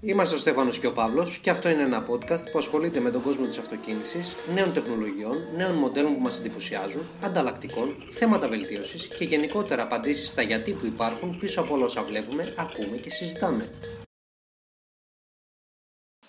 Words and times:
Είμαστε 0.00 0.34
ο 0.34 0.38
Στέφανος 0.38 0.78
και 0.78 0.86
ο 0.86 0.92
Παύλος 0.92 1.38
και 1.38 1.50
αυτό 1.50 1.68
είναι 1.68 1.82
ένα 1.82 2.06
podcast 2.10 2.50
που 2.52 2.58
ασχολείται 2.58 3.00
με 3.00 3.10
τον 3.10 3.22
κόσμο 3.22 3.46
της 3.46 3.58
αυτοκίνησης, 3.58 4.36
νέων 4.54 4.72
τεχνολογιών, 4.72 5.38
νέων 5.56 5.74
μοντέλων 5.74 6.14
που 6.14 6.20
μας 6.20 6.38
εντυπωσιάζουν, 6.38 7.02
ανταλλακτικών, 7.22 8.08
θέματα 8.10 8.48
βελτίωσης 8.48 9.06
και 9.06 9.24
γενικότερα 9.24 9.82
απαντήσεις 9.82 10.28
στα 10.28 10.42
γιατί 10.42 10.72
που 10.72 10.86
υπάρχουν 10.86 11.38
πίσω 11.38 11.60
από 11.60 11.74
όλα 11.74 11.84
όσα 11.84 12.02
βλέπουμε, 12.02 12.54
ακούμε 12.56 12.96
και 12.96 13.10
συζητάμε. 13.10 13.68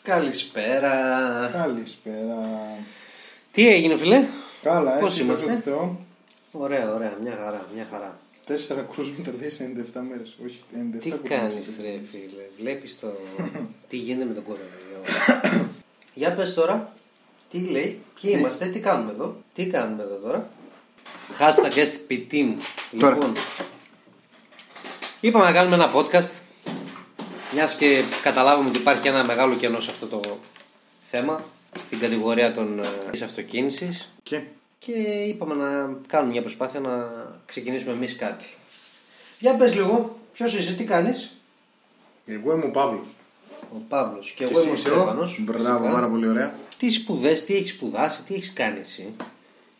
Καλησπέρα. 0.01 0.93
Καλησπέρα. 1.53 2.37
Τι 3.51 3.67
έγινε, 3.67 3.97
φιλέ. 3.97 4.25
Καλά, 4.61 4.99
Πώς 4.99 5.09
έτσι 5.09 5.21
είμαστε; 5.21 5.53
το 5.53 5.59
Θεό. 5.59 5.99
Ωραία, 6.51 6.93
ωραία, 6.93 7.17
μια 7.21 7.35
χαρά, 7.43 7.67
μια 7.75 7.87
χαρά. 7.91 8.19
Τέσσερα 8.47 8.81
κρούσματα 8.81 9.33
λέει 9.39 9.49
σε 9.49 9.71
97 9.95 9.99
μέρες. 10.09 10.35
Όχι, 10.45 10.59
97 10.73 10.99
Τι 10.99 11.09
κρούσματα. 11.09 11.35
κάνεις, 11.35 11.75
ρε 11.81 11.99
φίλε, 12.11 12.43
βλέπεις 12.57 12.99
το. 12.99 13.07
τι 13.89 13.97
γίνεται 13.97 14.25
με 14.25 14.33
τον 14.33 14.43
κορονοϊό. 14.43 15.01
Για 16.13 16.33
πες 16.33 16.53
τώρα, 16.53 16.93
τι 17.49 17.59
λέει, 17.59 18.01
ποιοι 18.21 18.35
είμαστε, 18.37 18.65
τι 18.65 18.79
κάνουμε 18.79 19.11
εδώ. 19.11 19.37
Τι 19.53 19.65
κάνουμε 19.67 20.03
εδώ 20.03 20.15
τώρα. 20.15 20.49
Hashtag 21.39 21.71
SPT 21.73 22.41
μου. 22.43 22.57
Τώρα. 22.99 23.13
Λοιπόν, 23.13 23.33
είπαμε 25.19 25.45
να 25.45 25.51
κάνουμε 25.51 25.75
ένα 25.75 25.93
podcast. 25.93 26.31
Μιας 27.53 27.75
και 27.75 28.03
καταλάβουμε 28.23 28.69
ότι 28.69 28.77
υπάρχει 28.77 29.07
ένα 29.07 29.25
μεγάλο 29.25 29.55
κενό 29.55 29.79
σε 29.79 29.91
αυτό 29.91 30.05
το 30.07 30.39
θέμα. 31.03 31.43
Στην 31.75 31.99
κατηγορία 31.99 32.53
των 32.53 32.79
ε, 32.79 33.23
αυτοκίνησης 33.23 34.09
Και 34.23 34.41
και 34.79 34.91
είπαμε 35.27 35.53
να 35.55 35.97
κάνουμε 36.07 36.31
μια 36.31 36.41
προσπάθεια 36.41 36.79
να 36.79 37.09
ξεκινήσουμε 37.45 37.91
εμείς 37.91 38.15
κάτι. 38.15 38.45
Για 39.39 39.55
πες 39.55 39.75
λίγο, 39.75 40.19
ποιος 40.33 40.53
είσαι, 40.57 40.73
τι 40.75 40.83
κάνεις; 40.83 41.37
εγώ 42.25 42.53
είμαι 42.53 42.65
ο 42.65 42.71
Παύλος. 42.71 43.15
Ο 43.73 43.77
Παύλος 43.89 44.31
και 44.31 44.43
Και 44.45 44.51
εγώ 44.51 44.61
είμαι 44.61 44.69
ο 44.69 44.73
εσύ, 44.73 44.81
Στέφανος. 44.81 45.39
Μπράβο, 45.43 45.63
φυσικά. 45.77 45.91
πάρα 45.91 46.09
πολύ 46.09 46.27
ωραία. 46.27 46.59
Τι 46.77 46.89
σπουδές, 46.89 47.43
τι 47.45 47.55
έχεις 47.55 47.69
σπουδάσει, 47.69 48.23
τι 48.23 48.33
έχεις 48.33 48.53
κάνει 48.53 48.79
εσύ; 48.79 49.13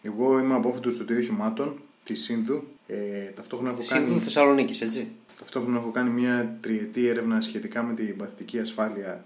Εγώ 0.02 0.40
είμαι 0.40 0.56
απόφυτος 0.56 0.96
του 0.96 1.06
Τείου 1.06 1.22
Χημάτων 1.22 1.82
της 2.04 2.24
Σύνδου. 2.24 2.64
Ε, 2.88 3.26
ταυτόχρονα, 3.36 3.72
έχω 3.72 3.82
Σύντου 3.82 4.06
κάνει, 4.08 4.20
Θεσσαλονίκης, 4.20 4.82
έτσι. 4.82 5.08
ταυτόχρονα 5.40 5.78
έχω 5.78 5.90
κάνει 5.90 6.10
μια 6.10 6.58
τριετή 6.62 7.08
έρευνα 7.08 7.42
σχετικά 7.42 7.84
με 7.84 7.94
την 7.94 8.18
παθητική 8.18 8.60
ασφάλεια 8.60 9.26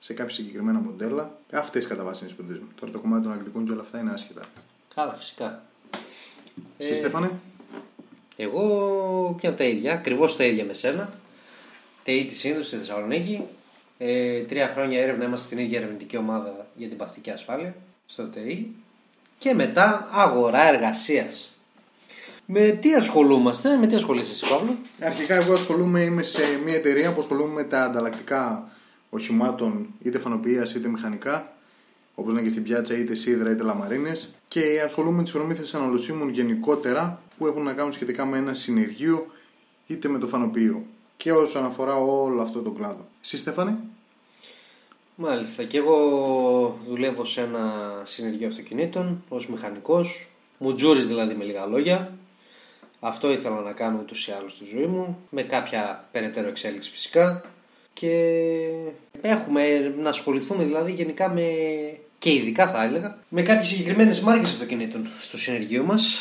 σε 0.00 0.14
κάποια 0.14 0.34
συγκεκριμένα 0.34 0.78
μοντέλα. 0.78 1.38
Αυτές 1.52 1.86
κατά 1.86 2.04
βάση 2.04 2.20
είναι 2.22 2.30
οι 2.30 2.34
σπουδές 2.34 2.58
μου. 2.58 2.68
Τώρα 2.80 2.92
το 2.92 2.98
κομμάτι 2.98 3.22
των 3.22 3.32
αγγλικών 3.32 3.66
και 3.66 3.72
όλα 3.72 3.80
αυτά 3.80 3.98
είναι 4.00 4.10
άσχετα. 4.12 4.40
Καλά, 4.98 5.14
φυσικά. 5.18 5.62
Εσύ, 6.78 6.92
Ε, 6.92 6.94
Στέφανε; 6.94 7.30
Εγώ 8.36 9.34
πια 9.40 9.54
τα 9.54 9.64
ίδια, 9.64 9.92
ακριβώς 9.92 10.36
τα 10.36 10.44
ίδια 10.44 10.64
με 10.64 10.72
σένα. 10.72 11.12
ΤΕΙ 12.04 12.24
της 12.24 12.38
Σύνδου 12.38 12.62
στη 12.62 12.76
Θεσσαλονίκη. 12.76 13.42
Ε, 13.98 14.42
τρία 14.42 14.68
χρόνια 14.68 15.00
έρευνα 15.00 15.24
είμαστε 15.24 15.46
στην 15.46 15.58
ίδια 15.58 15.78
ερευνητική 15.78 16.16
ομάδα 16.16 16.66
για 16.74 16.88
την 16.88 16.96
παθητική 16.96 17.30
ασφάλεια 17.30 17.74
στο 18.06 18.24
ΤΕΙ. 18.24 18.74
Και 19.38 19.54
μετά 19.54 20.08
αγορά 20.12 20.68
εργασίας. 20.68 21.50
Με 22.46 22.68
τι 22.70 22.94
ασχολούμαστε, 22.94 23.76
με 23.76 23.86
τι 23.86 23.94
ασχολείσαι 23.94 24.32
εσύ 24.32 24.48
Παύλο; 24.48 24.76
Αρχικά 25.02 25.34
εγώ 25.34 25.52
ασχολούμαι, 25.52 26.02
είμαι 26.02 26.22
σε 26.22 26.42
μια 26.64 26.74
εταιρεία 26.74 27.12
που 27.12 27.20
ασχολούμαι 27.20 27.52
με 27.52 27.64
τα 27.64 27.82
ανταλλακτικά 27.82 28.68
οχημάτων 29.10 29.86
είτε 30.02 30.18
φανοποιίας 30.18 30.74
είτε 30.74 30.88
μηχανικά 30.88 31.52
όπως 32.18 32.32
είναι 32.32 32.42
και 32.42 32.48
στην 32.48 32.62
πιάτσα 32.62 32.96
είτε 32.96 33.14
σίδρα 33.14 33.50
είτε 33.50 33.62
λαμαρίνες 33.62 34.28
και 34.48 34.82
ασχολούμαι 34.84 35.16
με 35.16 35.22
τις 35.22 35.32
προμήθειες 35.32 35.74
αναλωσίμων 35.74 36.28
γενικότερα 36.28 37.22
που 37.38 37.46
έχουν 37.46 37.62
να 37.62 37.72
κάνουν 37.72 37.92
σχετικά 37.92 38.24
με 38.24 38.36
ένα 38.36 38.54
συνεργείο 38.54 39.26
είτε 39.86 40.08
με 40.08 40.18
το 40.18 40.26
φανοποιείο 40.26 40.84
και 41.16 41.32
όσον 41.32 41.64
αφορά 41.64 41.96
όλο 41.96 42.42
αυτό 42.42 42.62
το 42.62 42.70
κλάδο. 42.70 43.06
Εσύ 43.22 43.36
Στέφανε, 43.36 43.78
Μάλιστα 45.14 45.64
και 45.64 45.78
εγώ 45.78 46.78
δουλεύω 46.88 47.24
σε 47.24 47.40
ένα 47.40 47.72
συνεργείο 48.04 48.48
αυτοκινήτων 48.48 49.24
ως 49.28 49.48
μηχανικός, 49.48 50.30
μουτζούρης 50.58 51.06
δηλαδή 51.06 51.34
με 51.34 51.44
λίγα 51.44 51.66
λόγια. 51.66 52.12
Αυτό 53.00 53.30
ήθελα 53.30 53.60
να 53.60 53.72
κάνω 53.72 53.98
ούτως 54.02 54.26
ή 54.26 54.32
άλλως 54.32 54.52
στη 54.52 54.64
ζωή 54.64 54.86
μου, 54.86 55.18
με 55.30 55.42
κάποια 55.42 56.08
περαιτέρω 56.12 56.48
εξέλιξη 56.48 56.90
φυσικά. 56.90 57.44
Και 57.92 58.30
έχουμε 59.20 59.94
να 59.98 60.08
ασχοληθούμε 60.08 60.64
δηλαδή 60.64 60.92
γενικά 60.92 61.28
με, 61.28 61.42
και 62.18 62.32
ειδικά 62.32 62.68
θα 62.68 62.82
έλεγα, 62.84 63.18
με 63.28 63.42
κάποιες 63.42 63.66
συγκεκριμένες 63.68 64.20
μάρκες 64.20 64.50
αυτοκινήτων 64.50 65.06
στο 65.20 65.38
συνεργείο 65.38 65.84
μας. 65.84 66.18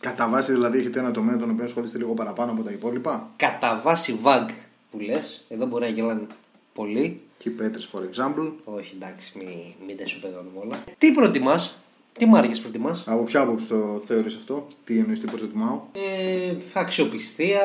κατά 0.00 0.28
βάση 0.28 0.52
δηλαδή 0.52 0.78
έχετε 0.78 0.98
ένα 0.98 1.10
τομέα 1.10 1.36
τον 1.36 1.50
οποίο 1.50 1.64
ασχολείστε 1.64 1.98
λίγο 1.98 2.12
παραπάνω 2.14 2.52
από 2.52 2.62
τα 2.62 2.70
υπόλοιπα; 2.70 3.30
Κατά 3.36 3.80
βάση 3.84 4.18
VAG 4.24 4.48
που 4.90 4.98
λες, 4.98 5.44
εδώ 5.48 5.66
μπορεί 5.66 5.84
να 5.84 5.90
γελάνε 5.90 6.26
πολλοί, 6.74 7.20
και 7.38 7.50
πέτρες 7.50 7.88
for 7.92 7.98
example 7.98 8.52
Όχι, 8.64 8.96
εντάξει, 9.00 9.32
μην, 9.38 9.48
μην 9.86 9.96
τα 9.96 10.02
ισοπεδώνουμε 10.02 10.58
όλα. 10.64 10.76
Τι 10.98 11.12
προτιμάς, 11.12 11.78
τι 12.18 12.26
μάρκες 12.26 12.60
προτιμάς; 12.60 13.02
από 13.06 13.22
ποια 13.24 13.40
άποψη 13.40 13.66
το 13.66 14.02
θεωρείς 14.06 14.34
αυτό, 14.34 14.66
τι 14.84 14.98
εννοείς 14.98 15.20
τι 15.20 15.26
προτιμάω; 15.26 15.80
Ε, 15.92 16.54
αξιοπιστία, 16.72 17.60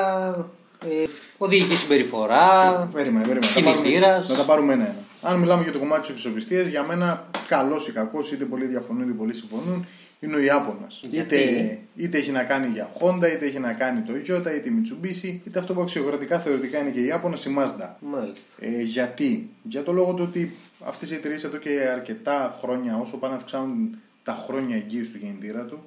ε, 0.89 1.03
οδηγική 1.37 1.75
συμπεριφορά. 1.75 2.71
Περίμενε, 2.93 3.25
περίμενε. 3.25 3.51
Να 3.55 3.61
τα 3.63 3.71
Κινητήρας. 3.71 4.09
πάρουμε- 4.11 4.27
Να 4.31 4.35
τα 4.37 4.43
πάρουμε 4.45 4.73
ένα-ένα. 4.73 4.95
Αν 5.21 5.39
μιλάμε 5.39 5.63
για 5.63 5.71
το 5.71 5.79
κομμάτι 5.79 6.01
της 6.01 6.09
εξοπιστίας, 6.09 6.67
για 6.67 6.83
μένα 6.83 7.29
καλός 7.47 7.87
ή 7.87 7.91
κακός, 7.91 8.31
είτε 8.31 8.45
πολλοί 8.45 8.65
διαφωνούν 8.65 9.03
είτε 9.03 9.11
πολλοί 9.11 9.33
συμφωνούν, 9.33 9.85
είναι 10.19 10.35
ο 10.35 10.39
Ιάπωνας. 10.39 10.99
Γιατί; 11.09 11.35
Είτε, 11.35 11.79
είτε 11.95 12.17
έχει 12.17 12.31
να 12.31 12.43
κάνει 12.43 12.67
για 12.67 12.91
Honda, 12.99 13.31
είτε 13.33 13.45
έχει 13.45 13.59
να 13.59 13.73
κάνει 13.73 14.01
το 14.01 14.13
Toyota, 14.13 14.55
είτε 14.55 14.69
Mitsubishi, 14.69 15.39
είτε 15.45 15.59
αυτό 15.59 15.73
που 15.73 15.81
αξιοκρατικά 15.81 16.39
θεωρητικά 16.39 16.79
είναι 16.79 16.89
και 16.89 16.99
η 16.99 17.05
Ιάπωνας, 17.05 17.45
η 17.45 17.55
Mazda. 17.57 17.89
Μάλιστα. 17.99 18.53
Ε, 18.59 18.81
γιατί; 18.81 19.49
Για 19.63 19.83
το 19.83 19.91
λόγο 19.91 20.13
του 20.13 20.23
ότι 20.29 20.55
αυτές 20.85 21.11
οι 21.11 21.15
εταιρείες 21.15 21.43
εδώ 21.43 21.57
και 21.57 21.89
αρκετά 21.91 22.57
χρόνια, 22.61 22.97
όσο 22.97 23.17
πάνε 23.17 23.33
να 23.33 23.39
αυξάνουν 23.39 23.97
τα 24.23 24.43
χρόνια 24.45 24.75
εγγύηση 24.75 25.11
του 25.11 25.19
κινητήρα 25.19 25.65
του, 25.65 25.83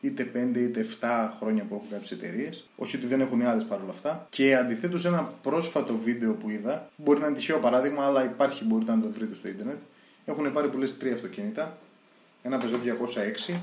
είτε 0.00 0.30
5 0.54 0.56
είτε 0.56 0.86
7 1.00 1.30
χρόνια 1.38 1.64
που 1.64 1.74
έχουν 1.74 1.88
κάποιες 1.90 2.10
εταιρείες, 2.10 2.64
όχι 2.76 2.96
ότι 2.96 3.06
δεν 3.06 3.20
έχουν 3.20 3.40
οι 3.40 3.44
άλλε 3.44 3.62
παρόλα 3.62 3.90
αυτά. 3.90 4.26
Και 4.30 4.56
αντιθέτως, 4.56 5.04
ένα 5.04 5.22
πρόσφατο 5.42 5.96
βίντεο 5.96 6.34
που 6.34 6.50
είδα, 6.50 6.90
μπορεί 6.96 7.20
να 7.20 7.26
είναι 7.26 7.36
τυχαίο 7.36 7.58
παράδειγμα, 7.58 8.04
αλλά 8.04 8.24
υπάρχει, 8.24 8.64
μπορείτε 8.64 8.94
να 8.94 9.00
το 9.00 9.10
βρείτε 9.10 9.34
στο 9.34 9.48
ίντερνετ. 9.48 9.78
Έχουν 10.24 10.52
πάρει 10.52 10.68
πολλές 10.68 10.98
τρία 10.98 11.12
αυτοκίνητα. 11.12 11.78
Ένα 12.42 12.60
Peugeot 12.60 12.84
206, 13.48 13.54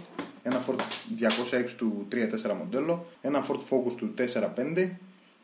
ένα 0.44 0.66
Ford 0.68 0.75
206 0.75 1.69
του 1.78 2.07
3-4 2.12 2.53
μοντέλο, 2.57 3.06
ένα 3.22 3.45
Ford 3.47 3.59
Focus 3.69 3.94
του 3.97 4.13
4-5 4.18 4.90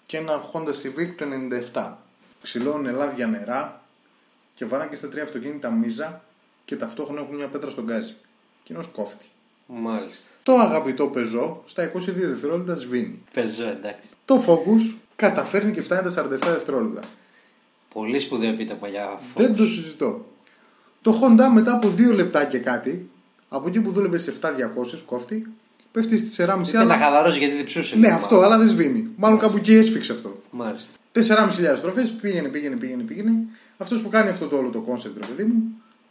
και 0.06 0.18
ένα 0.18 0.50
Honda 0.54 0.70
Civic 0.70 1.16
του 1.16 1.26
97. 1.74 1.94
Ξυλώνουν 2.42 2.86
ελάδια 2.86 3.28
νερά 3.28 3.82
και 4.54 4.66
βάραν 4.66 4.90
και 4.90 4.96
στα 4.96 5.10
τρία 5.10 5.24
αυτοκίνητα 5.24 5.70
μίζα 5.70 6.24
και 6.66 6.76
ταυτόχρονα 6.76 7.22
έχουν 7.22 7.36
μια 7.36 7.48
πέτρα 7.48 7.70
στον 7.70 7.84
γκάζι. 7.84 8.16
Και 8.64 8.74
είναι 8.74 8.80
ως 8.80 8.88
κόφτη. 8.88 9.26
Μάλιστα. 9.74 10.28
Το 10.44 10.54
αγαπητό 10.54 11.12
Peugeot 11.16 11.54
στα 11.66 11.92
22 11.96 12.00
δευτερόλεπτα 12.06 12.76
σβήνει. 12.76 13.22
Πεζό, 13.34 13.68
εντάξει. 13.68 14.10
Το 14.26 14.44
Focus 14.48 14.96
καταφέρνει 15.16 15.72
και 15.72 15.82
φτάνει 15.82 16.14
τα 16.14 16.24
47 16.24 16.28
δευτερόλεπτα. 16.40 17.02
Πολύ 17.94 18.20
σπουδαίο 18.20 18.50
επίτευγμα 18.50 18.88
για 18.88 19.20
Δεν 19.36 19.56
το 19.56 19.66
συζητώ. 19.66 20.26
Το 21.02 21.20
Honda 21.22 21.50
μετά 21.54 21.74
από 21.74 21.94
2 21.98 22.14
λεπτά 22.16 22.46
και 22.46 22.58
κάτι, 22.58 23.10
από 23.50 23.68
εκεί 23.68 23.80
που 23.80 23.92
δούλευε 23.92 24.18
σε 24.18 24.34
7-200 24.42 24.48
κόφτη, 25.06 25.48
πέφτει 25.92 26.18
στις 26.18 26.36
4,5 26.40 26.46
Ήταν 26.46 26.62
να 26.74 26.82
αλλά... 26.82 26.98
χαλαρώσει 26.98 27.40
γιατί 27.40 27.56
διψούσε. 27.56 27.96
Ναι, 27.96 28.02
λίγο, 28.02 28.16
αυτό, 28.16 28.40
αλλά 28.42 28.58
δεν 28.58 28.68
σβήνει. 28.68 29.08
Μάλλον 29.16 29.40
κάπου 29.40 29.58
εκεί 29.58 29.74
έσφιξε 29.74 30.12
αυτό. 30.12 30.42
Μάλιστα. 30.52 30.98
4.500 31.14 31.78
στροφέ, 31.78 32.02
πήγαινε, 32.22 32.48
πήγαινε, 32.48 32.76
πήγαινε, 32.76 33.04
πήγαινε. 33.04 33.32
Αυτός 33.78 34.02
που 34.02 34.10
κάνει 34.10 34.30
αυτό 34.30 34.48
το 34.48 34.58
όλο 34.58 34.70
το 34.70 34.80
concept, 34.80 35.18
ρε 35.18 35.26
παιδί 35.26 35.44
μου, 35.50 35.64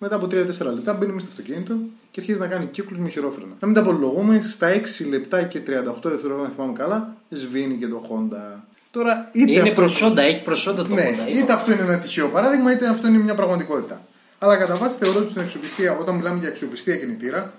μετά 0.02 0.16
από 0.16 0.26
3-4 0.26 0.30
λεπτά 0.74 0.92
μπαίνει 0.92 1.12
μέσα 1.12 1.26
στο 1.26 1.40
αυτοκίνητο 1.40 1.74
και 2.10 2.20
αρχίζει 2.20 2.38
να 2.38 2.46
κάνει 2.46 2.66
κύκλους 2.66 2.98
με 2.98 3.08
χειρόφρενα. 3.08 3.52
Να 3.60 3.66
μην 3.66 3.76
τα 3.76 3.82
πολυλογούμε, 3.82 4.40
στα 4.42 4.68
6 4.72 5.08
λεπτά 5.08 5.42
και 5.42 5.58
38 5.58 5.62
δευτερόλεπτα, 6.02 6.44
αν 6.46 6.50
θυμάμαι 6.54 6.72
καλά, 6.72 7.16
σβήνει 7.28 7.74
και 7.74 7.86
το 7.86 8.02
Honda. 8.10 8.60
Τώρα, 8.90 9.28
είτε 9.32 9.50
Είναι 9.50 9.60
αυτό... 9.60 9.74
προσόντα, 9.74 10.22
έχει 10.22 10.42
προσόντα 10.42 10.82
το 10.82 10.94
Ναι, 10.94 11.02
Honda, 11.10 11.28
είτε 11.30 11.38
είπα. 11.38 11.54
αυτό 11.54 11.72
είναι 11.72 11.82
ένα 11.82 11.98
τυχαίο 11.98 12.28
παράδειγμα, 12.28 12.72
είτε 12.72 12.88
αυτό 12.88 13.06
είναι 13.08 13.18
μια 13.18 13.34
πραγματικότητα. 13.34 14.02
Αλλά 14.38 14.56
κατά 14.56 14.76
βάση 14.76 14.96
θεωρώ 14.98 15.18
ότι 15.18 15.30
στην 15.30 15.42
αξιοπιστία, 15.42 15.96
όταν 15.96 16.14
μιλάμε 16.14 16.38
για 16.38 16.48
αξιοπιστία 16.48 16.96
κινητήρα, 16.96 17.52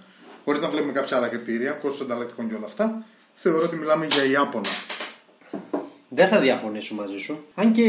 χωρίς 0.45 0.61
να 0.61 0.69
βλέπουμε 0.69 0.91
κάποια 0.91 1.17
άλλα 1.17 1.27
κριτήρια, 1.27 1.71
κόστος 1.71 2.03
ανταλλακτικών 2.03 2.49
και 2.49 2.55
όλα 2.55 2.65
αυτά, 2.65 3.03
θεωρώ 3.33 3.63
ότι 3.63 3.75
μιλάμε 3.75 4.07
για 4.11 4.25
Ιάπωνα. 4.25 4.69
Δεν 6.09 6.27
θα 6.27 6.39
διαφωνήσω 6.39 6.95
μαζί 6.95 7.17
σου. 7.17 7.45
Αν 7.55 7.71
και 7.71 7.83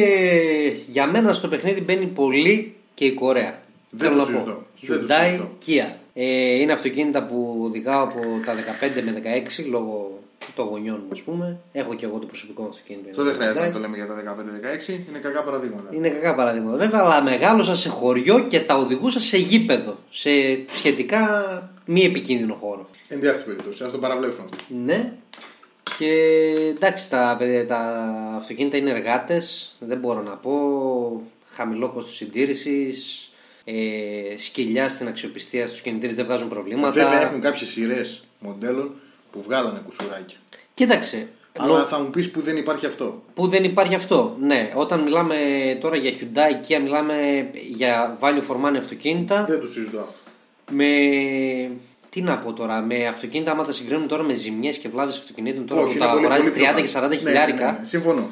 για 0.87 1.06
μένα 1.06 1.32
στο 1.32 1.48
παιχνίδι 1.48 1.81
μπαίνει 1.81 2.06
πολύ 2.06 2.75
και 2.94 3.05
η 3.05 3.12
Κορέα. 3.12 3.61
Δεν 3.94 4.08
Θέλω 4.10 4.24
το 4.24 4.30
να 4.32 4.38
πω. 4.38 4.66
συζητώ. 4.74 4.96
Δεν 4.96 5.06
το 5.06 5.14
Hyundai, 5.14 5.28
συζητώ. 5.28 5.50
Kia. 5.66 5.96
Ε, 6.14 6.54
είναι 6.60 6.72
αυτοκίνητα 6.72 7.26
που 7.26 7.60
οδηγάω 7.64 8.02
από 8.02 8.20
τα 8.46 8.54
15 8.54 9.02
με 9.04 9.22
16 9.60 9.64
λόγω 9.70 10.18
των 10.54 10.66
γονιών 10.66 10.96
μου, 11.02 11.08
ας 11.12 11.20
πούμε. 11.20 11.58
Έχω 11.72 11.94
και 11.94 12.04
εγώ 12.04 12.18
το 12.18 12.26
προσωπικό 12.26 12.62
μου 12.62 12.68
αυτοκίνητο. 12.68 13.08
Αυτό 13.10 13.22
δεν 13.22 13.34
χρειάζεται 13.34 13.60
Hyundai. 13.60 13.66
να 13.66 13.72
το 13.72 13.78
λέμε 13.78 13.96
για 13.96 14.06
τα 14.06 14.14
15-16, 14.14 14.88
είναι 15.08 15.18
κακά 15.18 15.42
παραδείγματα. 15.42 15.88
Είναι 15.94 16.08
κακά 16.08 16.34
παραδείγματα. 16.34 16.76
Βέβαια, 16.76 17.00
αλλά 17.00 17.22
μεγάλωσα 17.22 17.76
σε 17.76 17.88
χωριό 17.88 18.40
και 18.40 18.60
τα 18.60 18.76
οδηγούσα 18.78 19.20
σε 19.20 19.36
γήπεδο. 19.36 19.96
Σε 20.10 20.30
σχετικά 20.66 21.22
μη 21.84 22.04
επικίνδυνο 22.04 22.54
χώρο. 22.54 22.88
Εν 23.08 23.20
τη 23.20 23.28
αυτή 23.28 23.44
περίπτωση, 23.44 23.84
ας 23.84 23.90
το 23.90 23.98
παραβλέψουμε 23.98 24.44
αυτό. 24.52 24.64
Ναι. 24.84 25.12
Και 25.98 26.12
εντάξει, 26.68 27.10
τα, 27.10 27.36
παιδιά, 27.38 27.66
τα 27.66 27.78
αυτοκίνητα 28.36 28.76
είναι 28.76 28.90
εργάτες. 28.90 29.76
Δεν 29.80 29.98
μπορώ 29.98 30.22
να 30.22 30.30
πω. 30.32 30.52
χαμηλό 31.54 31.88
κόστος 31.88 32.14
συντήρησης, 32.16 33.31
ε, 33.64 33.72
σκυλιά 34.36 34.88
στην 34.88 35.08
αξιοπιστία 35.08 35.66
στους 35.66 35.80
κινητήρες 35.80 36.14
δεν 36.14 36.24
βγάζουν 36.24 36.48
προβλήματα. 36.48 36.92
Βέβαια 36.92 37.22
έχουν 37.22 37.40
κάποιες 37.40 37.70
σειρές 37.70 38.24
μοντέλων 38.38 38.94
που 39.32 39.42
βγάλανε 39.42 39.80
κουσουράκια. 39.86 40.36
Κοίταξε, 40.74 41.28
Αλλά 41.58 41.86
θα 41.86 41.98
μου 41.98 42.10
πεις 42.10 42.30
που 42.30 42.40
δεν 42.40 42.56
υπάρχει 42.56 42.86
αυτό. 42.86 43.22
που 43.34 43.48
δεν 43.48 43.64
υπάρχει 43.64 43.94
αυτό. 43.94 44.36
Ναι, 44.40 44.72
όταν 44.74 45.00
μιλάμε 45.00 45.36
τώρα 45.80 45.96
για 45.96 46.12
Hyundai, 46.12 46.66
Kia, 46.68 46.80
μιλάμε 46.82 47.48
για 47.70 48.18
value 48.20 48.42
for 48.48 48.56
money 48.66 48.76
αυτοκίνητα. 48.78 49.44
Δεν 49.48 49.60
το 49.60 49.66
συζητώ 49.66 49.98
αυτό. 50.00 50.14
Με. 50.70 50.86
Τι 52.10 52.22
να 52.22 52.38
πω 52.38 52.52
τώρα, 52.52 52.80
με 52.80 53.06
αυτοκίνητα, 53.06 53.50
άμα 53.50 53.64
τα 53.64 53.72
συγκρίνουμε 53.72 54.06
τώρα 54.06 54.22
με 54.22 54.34
ζημιές 54.34 54.76
και 54.76 54.88
βλάβες 54.88 55.16
αυτοκινήτων, 55.16 55.66
τώρα 55.66 55.82
που 55.82 55.90
είναι 55.90 55.98
τα 55.98 56.06
πολύ- 56.10 56.18
αγοράζεις 56.18 56.44
πολύ 56.50 56.56
πιο 56.64 56.72
30 56.72 56.80
και 56.80 56.88
40 56.88 57.00
πάνω. 57.00 57.14
χιλιάρικα. 57.14 57.64
Ναι, 57.64 57.72
ναι, 57.72 57.78
ναι, 57.80 57.86
Συμφωνώ. 57.86 58.28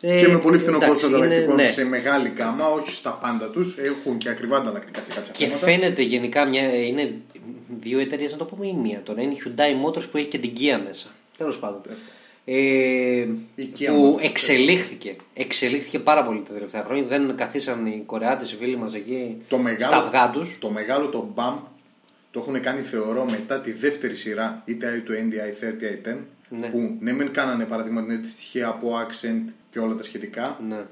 Ε, 0.00 0.20
και 0.20 0.28
με 0.32 0.38
πολύ 0.38 0.58
φθηνό 0.58 0.76
εντάξει, 0.76 0.92
κόστο 0.92 1.06
είναι- 1.08 1.16
ανταλλακτικών 1.16 1.56
ναι. 1.56 1.66
σε 1.70 1.84
μεγάλη 1.84 2.28
κάμα, 2.28 2.66
όχι 2.66 2.90
στα 2.90 3.10
πάντα 3.22 3.50
τους. 3.50 3.76
Έχουν 3.78 4.18
και 4.18 4.28
ακριβά 4.28 4.56
ανταλλακτικά 4.56 5.02
σε 5.02 5.10
κάποια 5.14 5.32
Και 5.32 5.46
θέματα. 5.46 5.66
φαίνεται 5.66 6.02
γενικά 6.02 6.44
μια. 6.44 6.74
Είναι 6.86 7.14
δύο 7.80 7.98
εταιρείες, 7.98 8.30
να 8.32 8.36
το 8.36 8.44
πούμε, 8.44 8.66
ή 8.66 8.72
μία 8.72 9.00
τώρα. 9.02 9.22
Είναι 9.22 9.32
η 9.32 9.42
Hyundai 9.44 9.86
Motors 9.86 10.10
που 10.10 10.16
έχει 10.16 10.26
και 10.26 10.38
την 10.38 10.52
Kia 10.56 10.80
μέσα. 10.86 11.08
Τέλος 11.36 11.58
πάντων. 11.58 11.80
Ε, 12.44 12.54
Η 13.54 13.72
Kia 13.78 13.86
που 13.86 14.16
Motors. 14.18 14.24
εξελίχθηκε. 14.24 15.16
Εξελίχθηκε 15.34 15.98
πάρα 15.98 16.22
πολύ 16.24 16.42
τα 16.42 16.52
τελευταία 16.52 16.82
χρόνια. 16.84 17.04
Δεν 17.04 17.36
καθίσαν 17.36 17.86
οι 17.86 18.02
Κορεάτες, 18.06 18.52
οι 18.52 18.56
φίλοι 18.56 18.76
μας 18.76 18.94
εκεί 18.94 19.36
Το 19.48 19.58
μεγάλο, 19.58 19.92
στα 19.92 19.96
αυγά 19.96 20.30
τους. 20.30 20.56
το 20.60 20.70
μεγάλο 20.70 21.06
το 21.08 21.32
BAM 21.36 21.54
το 22.30 22.40
έχουν 22.40 22.60
κάνει 22.60 22.80
θεωρώ 22.82 23.24
μετά 23.30 23.60
τη 23.60 23.72
δεύτερη 23.72 24.16
σειρά 24.16 24.62
είτε 24.64 25.02
του 25.04 25.12
NDI 25.12 25.52
30 25.52 26.12
i10 26.12 26.16
Ναι. 26.48 26.66
που 26.66 26.96
ναι 27.00 27.12
μεν 27.12 27.32
κάνανε 27.32 27.64
παραδείγματι 27.64 28.18
τη 28.18 28.28
στοιχεία 28.28 28.68
από 28.68 28.92
Accent 29.00 29.52
και 29.70 29.78
όλα 29.78 29.94
τα 29.94 30.02
σχετικά 30.02 30.58
Ναι. 30.68 30.84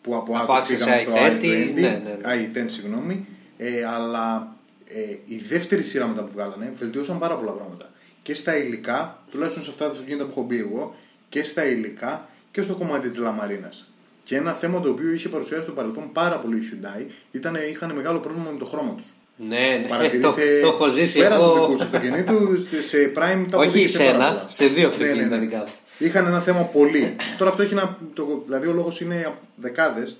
που 0.00 0.16
από, 0.16 0.36
Από 0.36 0.52
Accent 0.52 0.56
Accent 0.56 0.66
πήγαμε 0.68 0.96
σε 0.96 1.02
στο 1.02 1.14
i30, 1.14 1.42
i20, 1.42 1.72
ναι, 1.74 1.80
ναι, 1.80 2.18
ναι. 2.22 2.50
i10 2.62 2.64
συγγνώμη 2.66 3.26
ε, 3.56 3.84
αλλά 3.84 4.56
ε, 4.86 5.16
η 5.26 5.36
δεύτερη 5.36 5.82
σειρά 5.82 6.06
μετά 6.06 6.22
που 6.22 6.30
βγάλανε 6.32 6.72
βελτιώσαν 6.78 7.18
πάρα 7.18 7.36
πολλά 7.36 7.50
πράγματα 7.50 7.90
και 8.22 8.34
στα 8.34 8.56
υλικά, 8.56 9.22
τουλάχιστον 9.30 9.62
σε 9.62 9.70
αυτά 9.70 9.84
τα 9.84 9.90
αυτοκίνητα 9.90 10.24
που 10.24 10.30
έχω 10.30 10.42
μπει 10.42 10.58
εγώ 10.58 10.94
και 11.28 11.42
στα 11.42 11.64
υλικά 11.64 12.28
και 12.50 12.62
στο 12.62 12.74
κομμάτι 12.74 13.08
της 13.08 13.18
λαμαρίνας 13.18 13.88
και 14.22 14.36
ένα 14.36 14.52
θέμα 14.52 14.80
το 14.80 14.88
οποίο 14.88 15.12
είχε 15.12 15.28
παρουσιάσει 15.28 15.62
στο 15.62 15.72
παρελθόν 15.72 16.12
πάρα 16.12 16.38
πολύ 16.38 16.56
η 16.58 16.62
Hyundai 16.72 17.06
ήταν 17.30 17.54
είχαν 17.70 17.92
μεγάλο 17.92 18.18
πρόβλημα 18.18 18.50
με 18.50 18.58
το 18.58 18.64
χρώμα 18.64 18.94
τους 18.94 19.06
Ναι, 19.36 19.56
ναι. 19.58 19.82
το, 19.82 19.88
Παρατηρείται 19.88 20.60
το 20.62 20.68
έχω 20.68 20.88
ζήσει 20.88 21.18
πέρα 21.18 21.34
εγώ. 21.34 21.48
του 21.52 21.60
δικού 21.60 21.76
σου 21.76 21.82
αυτοκινήτου 21.82 22.56
σε 22.88 23.12
Prime 23.16 23.46
τα 23.50 23.58
Όχι 23.58 23.68
αποδείχθηκε 23.68 23.88
σε 23.88 23.98
πάρα 24.04 24.14
ένα, 24.14 24.28
πολλά. 24.32 24.46
σε 24.46 24.66
δύο 24.66 24.88
αυτοκίνητα 24.88 25.20
Ναι, 25.22 25.28
ναι, 25.28 25.36
ναι. 25.36 25.40
δικά 25.44 25.58
μου. 25.58 25.64
Είχαν 25.98 26.26
ένα 26.26 26.40
θέμα 26.40 26.60
πολύ. 26.62 27.16
Τώρα 27.38 27.50
αυτό 27.50 27.62
έχει 27.62 27.72
ένα. 27.72 27.98
Το, 28.14 28.42
δηλαδή 28.44 28.66
ο 28.66 28.72
λόγος 28.72 29.00
είναι 29.00 29.32
δεκάδες, 29.56 30.16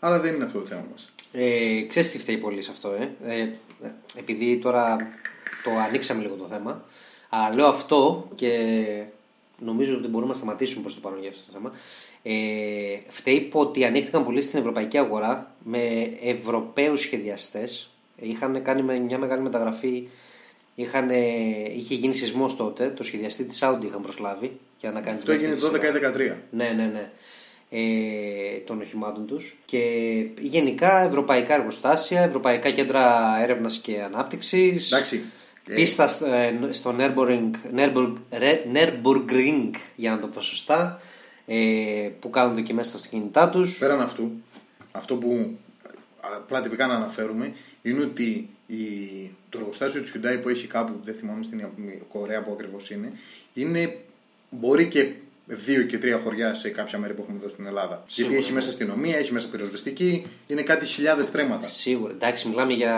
αλλά 0.00 0.20
δεν 0.20 0.34
είναι 0.34 0.44
αυτό 0.44 0.58
το 0.58 0.66
θέμα 0.66 0.84
μας. 0.90 1.12
Ε, 1.32 1.82
ξέρεις 1.88 2.10
τι 2.10 2.18
φταίει 2.18 2.36
πολύ 2.36 2.62
σε 2.62 2.70
αυτό, 2.70 2.96
ε; 3.24 3.32
ε. 3.34 3.48
Επειδή 4.18 4.56
τώρα 4.58 4.96
το 5.64 5.70
ανοίξαμε 5.88 6.22
λίγο 6.22 6.34
το 6.34 6.46
θέμα. 6.50 6.84
Αλλά 7.28 7.54
λέω 7.54 7.66
αυτό 7.66 8.28
και 8.34 8.50
νομίζω 9.58 9.94
ότι 9.96 10.08
μπορούμε 10.08 10.30
να 10.30 10.36
σταματήσουμε 10.36 10.82
προς 10.82 10.94
το 10.94 11.00
παρόν 11.00 11.20
για 11.20 11.30
αυτό 11.30 11.42
το 11.46 11.52
θέμα. 11.52 11.72
Ε, 12.22 12.32
φταίει 13.08 13.40
που 13.40 13.60
ότι 13.60 13.84
ανοίχθηκαν 13.84 14.24
πολύ 14.24 14.42
στην 14.42 14.58
ευρωπαϊκή 14.58 14.98
αγορά 14.98 15.54
με 15.64 15.78
ευρωπαίους 16.22 17.00
σχεδιαστές. 17.00 17.90
Είχαν 18.20 18.62
κάνει 18.62 18.82
με 18.82 18.98
μια 18.98 19.18
μεγάλη 19.18 19.42
μεταγραφή. 19.42 20.08
Είχαν, 20.74 21.10
είχε 21.76 21.94
γίνει 21.94 22.14
σεισμός 22.14 22.56
τότε. 22.56 22.88
Το 22.88 23.02
σχεδιαστή 23.02 23.44
της 23.44 23.60
Audi 23.62 23.84
είχαν 23.84 24.00
προσλάβει 24.02 24.58
για 24.80 24.90
να 24.92 25.00
κάνει 25.00 25.16
Αυτό 25.18 25.30
τη 25.30 25.36
έγινε 25.36 25.54
δεύτερη 25.54 25.92
12 25.92 25.96
σειρά. 25.96 26.32
ή 26.32 26.32
13. 26.34 26.36
Ναι, 26.50 26.72
ναι, 26.76 26.86
ναι. 26.92 27.10
Ε, 27.70 28.58
των 28.66 28.80
οχημάτων 28.80 29.26
τους 29.26 29.56
και 29.64 29.78
γενικά 30.40 30.98
ευρωπαϊκά 31.04 31.54
εργοστάσια, 31.54 32.20
ευρωπαϊκά 32.22 32.70
κέντρα 32.70 33.34
έρευνας 33.42 33.78
και 33.78 34.02
ανάπτυξης 34.02 34.92
Εντάξει. 34.92 35.22
Ε, 35.68 35.74
πίστα 35.74 36.08
στο- 36.08 36.26
ε, 36.26 36.58
στο 36.70 36.94
Nürburgring, 36.98 37.50
Nürburg, 37.76 38.12
Ρε- 38.32 38.62
Nürburgring 38.74 39.70
για 39.96 40.10
να 40.10 40.18
το 40.18 40.26
πω 40.26 40.40
σωστά 40.40 41.00
ε, 41.46 41.56
που 42.20 42.30
κάνουν 42.30 42.54
δοκιμές 42.54 42.86
στα 42.86 42.96
αυτοκίνητά 42.96 43.48
τους 43.50 43.78
Πέραν 43.78 44.00
αυτού, 44.00 44.30
αυτό 44.92 45.14
που 45.14 45.56
απλά 46.20 46.60
τυπικά 46.62 46.86
να 46.86 46.94
αναφέρουμε 46.94 47.52
είναι 47.82 48.02
ότι 48.02 48.48
η, 48.66 48.76
το 49.48 49.58
εργοστάσιο 49.58 50.02
του 50.02 50.08
Hyundai 50.14 50.38
που 50.42 50.48
έχει 50.48 50.66
κάπου, 50.66 50.92
δεν 51.04 51.14
θυμάμαι 51.14 51.44
στην 51.44 51.64
Κορέα 52.08 52.42
που 52.42 52.52
ακριβώς 52.52 52.90
είναι, 52.90 53.12
είναι, 53.54 53.96
μπορεί 54.50 54.86
και 54.88 55.10
δύο 55.46 55.82
και 55.82 55.98
τρία 55.98 56.18
χωριά 56.24 56.54
σε 56.54 56.68
κάποια 56.68 56.98
μέρη 56.98 57.12
που 57.12 57.22
έχουμε 57.22 57.38
εδώ 57.40 57.48
στην 57.48 57.66
Ελλάδα. 57.66 58.04
Σίγουρα. 58.06 58.32
Γιατί 58.32 58.46
έχει 58.46 58.54
μέσα 58.54 58.68
αστυνομία, 58.68 59.16
έχει 59.18 59.32
μέσα 59.32 59.48
πυροσβεστική, 59.48 60.26
είναι 60.46 60.62
κάτι 60.62 60.86
χιλιάδες 60.86 61.30
τρέματα. 61.30 61.66
Σίγουρα, 61.66 62.12
εντάξει 62.12 62.48
μιλάμε 62.48 62.72
για 62.72 62.88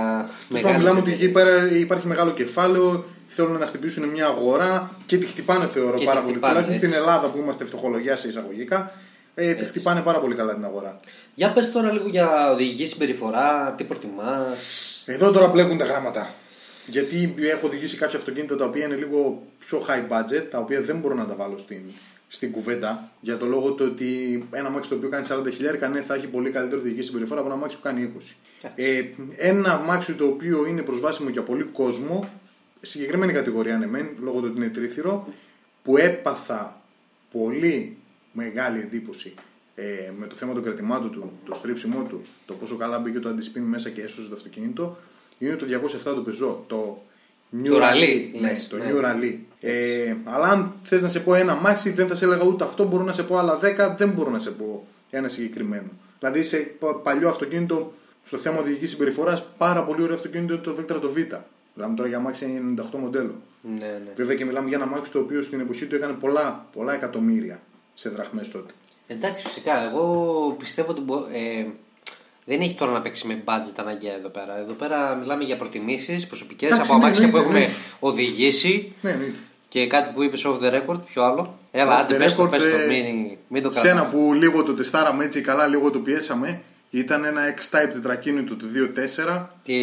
Τώρα 0.48 0.62
μεγάλες 0.62 0.78
μιλάμε 0.78 1.00
ότι 1.00 1.12
εκεί 1.12 1.24
εταιρείες. 1.24 1.60
πέρα 1.66 1.78
υπάρχει 1.78 2.06
μεγάλο 2.06 2.30
κεφάλαιο, 2.32 3.04
θέλουν 3.26 3.58
να 3.58 3.66
χτυπήσουν 3.66 4.08
μια 4.08 4.26
αγορά 4.26 4.96
και 5.06 5.16
τη 5.16 5.26
χτυπάνε 5.26 5.66
θεωρώ 5.66 5.98
Και 5.98 6.04
πάρα 6.04 6.18
τη 6.18 6.24
πολύ. 6.24 6.36
χτυπάνε, 6.36 6.52
Τουλάχιστον 6.52 6.88
στην 6.88 6.98
έτσι. 6.98 7.10
Ελλάδα 7.10 7.28
που 7.28 7.38
είμαστε 7.38 7.64
φτωχολογιά 7.64 8.16
σε 8.16 8.28
εισαγωγικά, 8.28 8.92
ε, 9.40 9.54
τη 9.54 9.64
χτυπάνε 9.64 10.00
πάρα 10.00 10.18
πολύ 10.18 10.34
καλά 10.34 10.54
την 10.54 10.64
αγορά. 10.64 11.00
Για 11.34 11.52
πες 11.52 11.72
τώρα 11.72 11.92
λίγο 11.92 12.08
για 12.08 12.50
οδηγική 12.50 12.86
συμπεριφορά, 12.86 13.74
τι 13.76 13.84
προτιμάς 13.84 15.02
Εδώ 15.06 15.30
τώρα 15.30 15.46
μπλέκουν 15.46 15.78
τα 15.78 15.84
γράμματα. 15.84 16.34
Γιατί 16.86 17.34
έχω 17.38 17.66
οδηγήσει 17.66 17.96
κάποια 17.96 18.18
αυτοκίνητα 18.18 18.56
τα 18.56 18.64
οποία 18.64 18.84
είναι 18.84 18.94
λίγο 18.94 19.42
πιο 19.58 19.84
high 19.88 20.12
budget, 20.12 20.46
τα 20.50 20.58
οποία 20.58 20.80
δεν 20.80 20.98
μπορώ 20.98 21.14
να 21.14 21.26
τα 21.26 21.34
βάλω 21.34 21.58
στην, 21.58 21.80
στην 22.28 22.52
κουβέντα. 22.52 23.10
Για 23.20 23.36
το 23.36 23.46
λόγο 23.46 23.70
του 23.70 23.88
ότι 23.90 24.08
ένα 24.50 24.70
μάξι 24.70 24.88
το 24.88 24.96
οποίο 24.96 25.08
κάνει 25.08 25.26
40 25.30 25.52
χιλιάρικα 25.52 25.88
ναι, 25.88 26.00
θα 26.00 26.14
έχει 26.14 26.26
πολύ 26.26 26.50
καλύτερη 26.50 26.80
οδηγική 26.80 27.02
συμπεριφορά 27.02 27.40
από 27.40 27.48
ένα 27.48 27.58
μάξι 27.58 27.76
που 27.76 27.82
κάνει 27.82 28.12
20. 28.18 28.70
Ε, 28.74 29.02
ένα 29.36 29.78
μάξι 29.78 30.14
το 30.14 30.24
οποίο 30.24 30.66
είναι 30.66 30.82
προσβάσιμο 30.82 31.28
για 31.28 31.42
πολύ 31.42 31.64
κόσμο, 31.64 32.30
συγκεκριμένη 32.80 33.32
κατηγορία 33.32 33.76
ναι, 33.76 33.86
μεν, 33.86 34.08
λόγω 34.22 34.40
του 34.40 34.46
ότι 34.50 34.56
είναι 34.56 34.68
τρίθυρο, 34.68 35.28
που 35.82 35.96
έπαθα 35.96 36.80
πολύ 37.32 37.96
μεγάλη 38.32 38.80
εντύπωση 38.80 39.34
ε, 39.74 40.10
με 40.18 40.26
το 40.26 40.34
θέμα 40.34 40.52
των 40.52 40.62
κρατημάτων 40.62 41.10
του, 41.10 41.32
το 41.44 41.54
στρίψιμό 41.54 42.02
του, 42.02 42.22
το 42.46 42.54
πόσο 42.54 42.76
καλά 42.76 42.98
μπήκε 42.98 43.18
το 43.18 43.28
αντισπίν 43.28 43.62
μέσα 43.62 43.90
και 43.90 44.02
έσωσε 44.02 44.28
το 44.28 44.34
αυτοκίνητο, 44.34 44.98
είναι 45.38 45.54
το 45.56 45.66
207 45.66 46.02
το 46.02 46.24
Peugeot, 46.28 46.56
το 46.66 47.02
New 47.62 47.66
Το 47.68 47.76
Rally, 47.78 47.80
Rally. 47.80 48.30
Ναι, 48.40 48.48
λες, 48.48 48.68
το 48.68 48.76
ναι. 48.76 48.84
New 48.92 49.04
Rally. 49.04 49.34
Ε, 49.60 50.14
αλλά 50.24 50.46
αν 50.48 50.72
θες 50.82 51.02
να 51.02 51.08
σε 51.08 51.20
πω 51.20 51.34
ένα 51.34 51.54
μάξι, 51.54 51.90
δεν 51.90 52.06
θα 52.08 52.14
σε 52.14 52.24
έλεγα 52.24 52.44
ούτε 52.44 52.64
αυτό, 52.64 52.84
μπορώ 52.88 53.02
να 53.04 53.12
σε 53.12 53.22
πω 53.22 53.36
άλλα 53.36 53.58
10, 53.62 53.94
δεν 53.96 54.08
μπορώ 54.10 54.30
να 54.30 54.38
σε 54.38 54.50
πω 54.50 54.86
ένα 55.10 55.28
συγκεκριμένο. 55.28 55.88
Δηλαδή 56.18 56.42
σε 56.42 56.56
πα- 56.56 56.94
παλιό 56.94 57.28
αυτοκίνητο, 57.28 57.92
στο 58.24 58.36
θέμα 58.38 58.58
οδηγικής 58.58 58.90
συμπεριφοράς, 58.90 59.46
πάρα 59.58 59.84
πολύ 59.84 60.02
ωραίο 60.02 60.14
αυτοκίνητο 60.14 60.52
είναι 60.52 60.62
το 60.62 60.76
Vectra 60.78 61.00
το 61.00 61.10
Β. 61.10 61.16
Μιλάμε 61.74 61.94
τώρα 61.96 62.08
για 62.08 62.18
μάξι 62.18 62.62
98 62.76 62.82
μοντέλο. 62.98 63.34
Ναι, 63.62 63.86
ναι. 63.86 64.12
Βέβαια 64.16 64.36
και 64.36 64.44
μιλάμε 64.44 64.68
για 64.68 64.76
ένα 64.76 64.86
μάξι 64.86 65.12
το 65.12 65.18
οποίο 65.18 65.42
στην 65.42 65.60
εποχή 65.60 65.86
του 65.86 65.94
έκανε 65.94 66.12
πολλά, 66.12 66.66
πολλά 66.72 66.94
εκατομμύρια 66.94 67.60
σε 67.94 68.08
δραχμές 68.08 68.50
τότε. 68.50 68.72
Εντάξει, 69.06 69.46
φυσικά. 69.46 69.84
Εγώ 69.88 70.56
πιστεύω 70.58 70.90
ότι 70.90 71.00
μπο- 71.00 71.26
ε, 71.32 71.66
δεν 72.44 72.60
έχει 72.60 72.74
τώρα 72.74 72.92
να 72.92 73.00
παίξει 73.00 73.26
με 73.26 73.42
budget 73.44 73.72
αναγκαία 73.76 74.14
εδώ 74.14 74.28
πέρα. 74.28 74.58
Εδώ 74.58 74.72
πέρα 74.72 75.14
μιλάμε 75.14 75.44
για 75.44 75.56
προτιμήσεις 75.56 76.26
προσωπικές 76.26 76.70
Εντάξει, 76.70 76.90
από 76.90 76.98
ναι, 76.98 77.04
αμάξια 77.04 77.30
που 77.30 77.36
εννοείται, 77.36 77.58
έχουμε 77.58 77.66
ναι. 77.72 77.78
οδηγήσει. 78.00 78.92
Ναι, 79.00 79.10
ναι. 79.12 79.24
Και 79.68 79.86
κάτι 79.86 80.10
που 80.14 80.22
είπες 80.22 80.44
off 80.46 80.58
the 80.62 80.72
record, 80.74 81.00
ποιο 81.06 81.22
άλλο. 81.24 81.58
Έλα, 81.70 81.98
Off 81.98 82.02
άντε, 82.04 82.14
the 82.14 82.18
πες 82.18 82.34
το, 82.34 82.42
record, 82.42 82.50
πες 82.50 82.62
το, 82.62 82.68
ε, 82.68 82.86
μην, 82.86 83.36
μην 83.48 83.62
το 83.62 83.72
Σε 83.72 83.88
ένα 83.88 84.00
κρατάς. 84.00 84.10
που 84.12 84.32
λίγο 84.34 84.62
το 84.62 84.74
τεστάραμε 84.74 85.24
έτσι 85.24 85.40
καλά, 85.40 85.66
λίγο 85.66 85.90
το 85.90 85.98
πιέσαμε, 85.98 86.60
ήταν 86.90 87.24
ένα 87.24 87.42
X-Type 87.54 87.90
τετρακίνητο 87.92 88.54
του 88.54 88.66
2.4, 88.74 89.46
Τι 89.62 89.74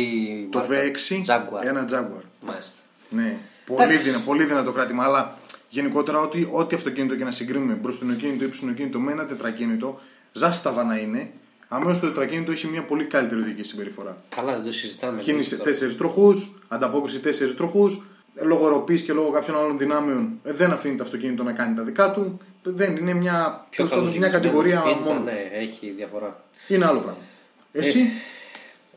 το 0.51 0.57
μάρκα; 0.57 0.75
V6, 0.75 1.25
Jaguar. 1.25 1.65
ένα 1.65 1.85
Jaguar. 1.91 2.23
Μάλιστα. 2.45 2.79
Ναι, 3.09 3.37
πολύ, 3.65 3.83
Εντάξει. 3.83 4.01
δυνα, 4.03 4.19
πολύ 4.19 4.43
δυνατό 4.45 4.71
κράτημα, 4.71 5.03
αλλά 5.03 5.37
γενικότερα 5.69 6.19
ό,τι, 6.19 6.47
ό,τι 6.51 6.75
αυτοκίνητο 6.75 7.15
και 7.15 7.23
να 7.23 7.31
συγκρίνουμε 7.31 7.73
μπροστινοκίνητο 7.73 8.43
ή 8.43 8.47
πισινοκίνητο 8.47 8.99
με 8.99 9.11
ένα 9.11 9.25
τετρακίνητο, 9.25 9.99
ζάσταβα 10.31 10.83
να 10.83 10.97
είναι, 10.97 11.31
αμέσως 11.67 11.99
το 11.99 12.07
τετρακίνητο 12.07 12.51
έχει 12.51 12.67
μια 12.67 12.83
πολύ 12.83 13.03
καλύτερη 13.03 13.41
οδική 13.41 13.63
συμπεριφορά. 13.63 14.15
Καλά, 14.35 14.53
δεν 14.53 14.63
το 14.63 14.71
συζητάμε. 14.71 15.21
Κίνηση 15.21 15.57
τώρα. 15.57 15.63
τέσσερις 15.63 15.97
τροχούς, 15.97 16.59
ανταπόκριση 16.67 17.19
τέσσερις 17.19 17.55
τροχούς, 17.55 18.03
λόγω 18.41 18.67
ροπή 18.67 19.01
και 19.01 19.13
λόγω 19.13 19.29
κάποιων 19.29 19.57
άλλων 19.57 19.77
δυνάμεων 19.77 20.39
ε, 20.43 20.53
δεν 20.53 20.71
αφήνει 20.71 20.95
το 20.95 21.03
αυτοκίνητο 21.03 21.43
να 21.43 21.51
κάνει 21.51 21.75
τα 21.75 21.83
δικά 21.83 22.11
του. 22.11 22.37
Δεν 22.63 22.95
είναι 22.95 23.13
μια, 23.13 23.65
Πιο 23.69 23.87
τέλος 23.87 23.91
πάντων, 23.91 24.17
μια 24.17 24.29
καλοσυγισμένο 24.29 24.31
κατηγορία 24.31 24.77
αυτοκίνητο, 24.77 25.09
μόνο. 25.09 25.23
Ναι, 25.23 25.49
έχει 25.53 25.93
διαφορά. 25.97 26.43
Είναι 26.67 26.85
άλλο 26.85 26.99
πράγμα. 26.99 27.21
Εσύ, 27.71 28.09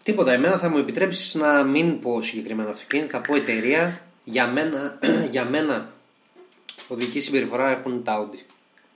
Τίποτα. 0.02 0.32
Εμένα 0.32 0.58
θα 0.58 0.68
μου 0.68 0.78
επιτρέψεις 0.78 1.34
να 1.34 1.62
μην 1.62 2.00
πω 2.00 2.22
συγκεκριμένα 2.22 2.70
αυτοκίνητα, 2.70 3.18
θα 3.18 3.20
πω 3.20 3.36
εταιρεία. 3.36 4.00
Για 4.24 4.46
μένα, 4.46 4.98
για 5.30 5.44
μένα 5.44 5.92
οδική 6.90 7.20
συμπεριφορά 7.20 7.70
έχουν 7.70 8.02
τα 8.04 8.28
Audi. 8.28 8.38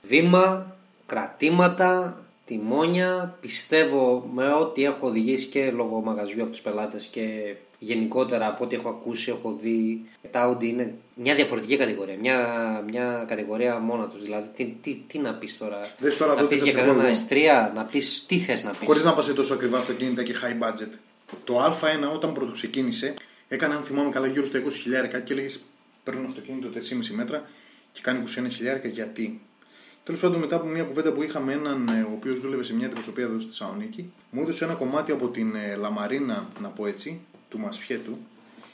Βήμα, 0.03 0.77
κρατήματα, 1.07 2.23
τιμόνια. 2.45 3.37
Πιστεύω 3.41 4.31
με 4.35 4.53
ό,τι 4.53 4.85
έχω 4.85 5.07
οδηγήσει 5.07 5.47
και 5.47 5.71
λόγω 5.71 6.01
μαγαζιού 6.01 6.43
από 6.43 6.51
τους 6.51 6.61
πελάτες 6.61 7.05
και 7.05 7.55
γενικότερα 7.79 8.47
από 8.47 8.65
ό,τι 8.65 8.75
έχω 8.77 8.89
ακούσει, 8.89 9.31
έχω 9.31 9.59
δει, 9.61 10.05
τα 10.31 10.49
Audi 10.51 10.65
είναι 10.65 10.95
μια 11.15 11.35
διαφορετική 11.35 11.77
κατηγορία. 11.77 12.17
Μια, 12.21 12.39
μια 12.91 13.25
κατηγορία 13.29 13.79
μόνα 13.79 14.07
τους. 14.07 14.23
Δηλαδή, 14.23 14.49
τι, 14.57 14.65
τι, 14.83 15.03
τι 15.07 15.19
να 15.19 15.35
πεις 15.35 15.59
τώρα; 15.59 15.91
Δες 15.99 16.17
τώρα 16.17 16.35
να 16.35 16.39
εδώ 16.39 16.49
τι 16.49 16.55
πεις 16.55 16.65
θα 16.65 16.71
για 16.71 16.81
σε 16.81 16.87
πω 16.87 16.95
κανένα 16.95 17.09
εγώ. 17.09 17.71
S3, 17.71 17.75
να 17.75 17.83
πεις 17.83 18.25
τι 18.29 18.39
θες 18.39 18.65
να 18.65 18.71
πεις. 18.71 18.87
Χωρίς 18.87 19.05
να 19.05 19.15
πας 19.15 19.25
σε 19.25 19.35
τόσο 19.35 19.55
ακριβά 19.55 19.79
αυτοκίνητα 19.79 20.23
και 20.23 20.35
high 20.43 20.69
budget. 20.69 20.91
Το 21.45 21.65
Α1 21.65 22.15
όταν 22.15 22.33
πρώτο 22.33 22.53
ξεκίνησε 22.53 23.15
έκανε, 23.49 23.75
αν 23.75 23.83
θυμάμαι 23.83 24.11
καλά, 24.11 24.27
γύρω 24.27 24.47
στα 24.47 24.63
20 24.67 24.71
χιλιάρικα 24.83 25.21
και 25.21 25.33
έλεγες 25.33 25.63
παίρνω 26.05 26.27
αυτοκίνητο 26.27 26.69
4,5 26.75 26.81
μέτρα 27.15 27.49
και 27.95 28.01
κάνει 28.03 28.25
21 28.47 28.51
χιλιάρικα 28.51 28.89
γιατί. 28.89 29.41
Τέλος 30.05 30.21
πάντων, 30.21 30.41
μετά 30.41 30.57
από 30.57 30.67
μια 30.67 30.83
κουβέντα 30.83 31.13
που 31.13 31.23
είχαμε 31.23 31.53
έναν 31.53 31.89
ε, 31.89 32.03
ο 32.03 32.11
οποίος 32.15 32.41
δούλευε 32.41 32.65
σε 32.65 32.75
μια 32.75 32.87
αντιπροσωπεία 32.87 33.25
εδώ 33.25 33.41
στη 33.41 33.49
Θεσσαλονίκη, 33.49 34.13
μου 34.31 34.41
έδωσε 34.43 34.65
ένα 34.65 34.75
κομμάτι 34.75 35.13
από 35.13 35.29
την 35.29 35.55
ε, 35.55 35.75
Λαμαρίνα, 35.75 36.49
να 36.61 36.69
πω 36.69 36.87
έτσι, 36.87 37.21
του 37.49 37.59
Μασφιέτου 37.59 38.19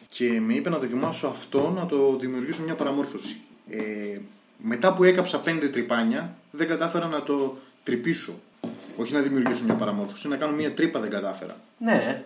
και 0.09 0.41
με 0.41 0.55
είπε 0.55 0.71
να 0.71 0.79
δοκιμάσω 0.79 1.27
αυτό 1.27 1.73
να 1.77 1.87
το 1.87 2.17
δημιουργήσω 2.17 2.63
μια 2.63 2.75
παραμόρφωση. 2.75 3.41
Ε, 3.71 4.19
μετά 4.59 4.95
που 4.95 5.05
έκαψα 5.05 5.41
πέντε 5.41 5.69
τρυπάνια, 5.69 6.37
δεν 6.51 6.69
κατάφερα 6.69 7.07
να 7.07 7.23
το 7.23 7.59
τρυπήσω. 7.83 8.41
Όχι 8.97 9.13
να 9.13 9.21
δημιουργήσω 9.21 9.65
μια 9.65 9.75
παραμόρφωση, 9.75 10.29
να 10.29 10.37
κάνω 10.37 10.53
μια 10.53 10.75
τρύπα 10.75 11.01
δεν 11.01 11.11
κατάφερα. 11.11 11.57
Ναι, 11.79 12.25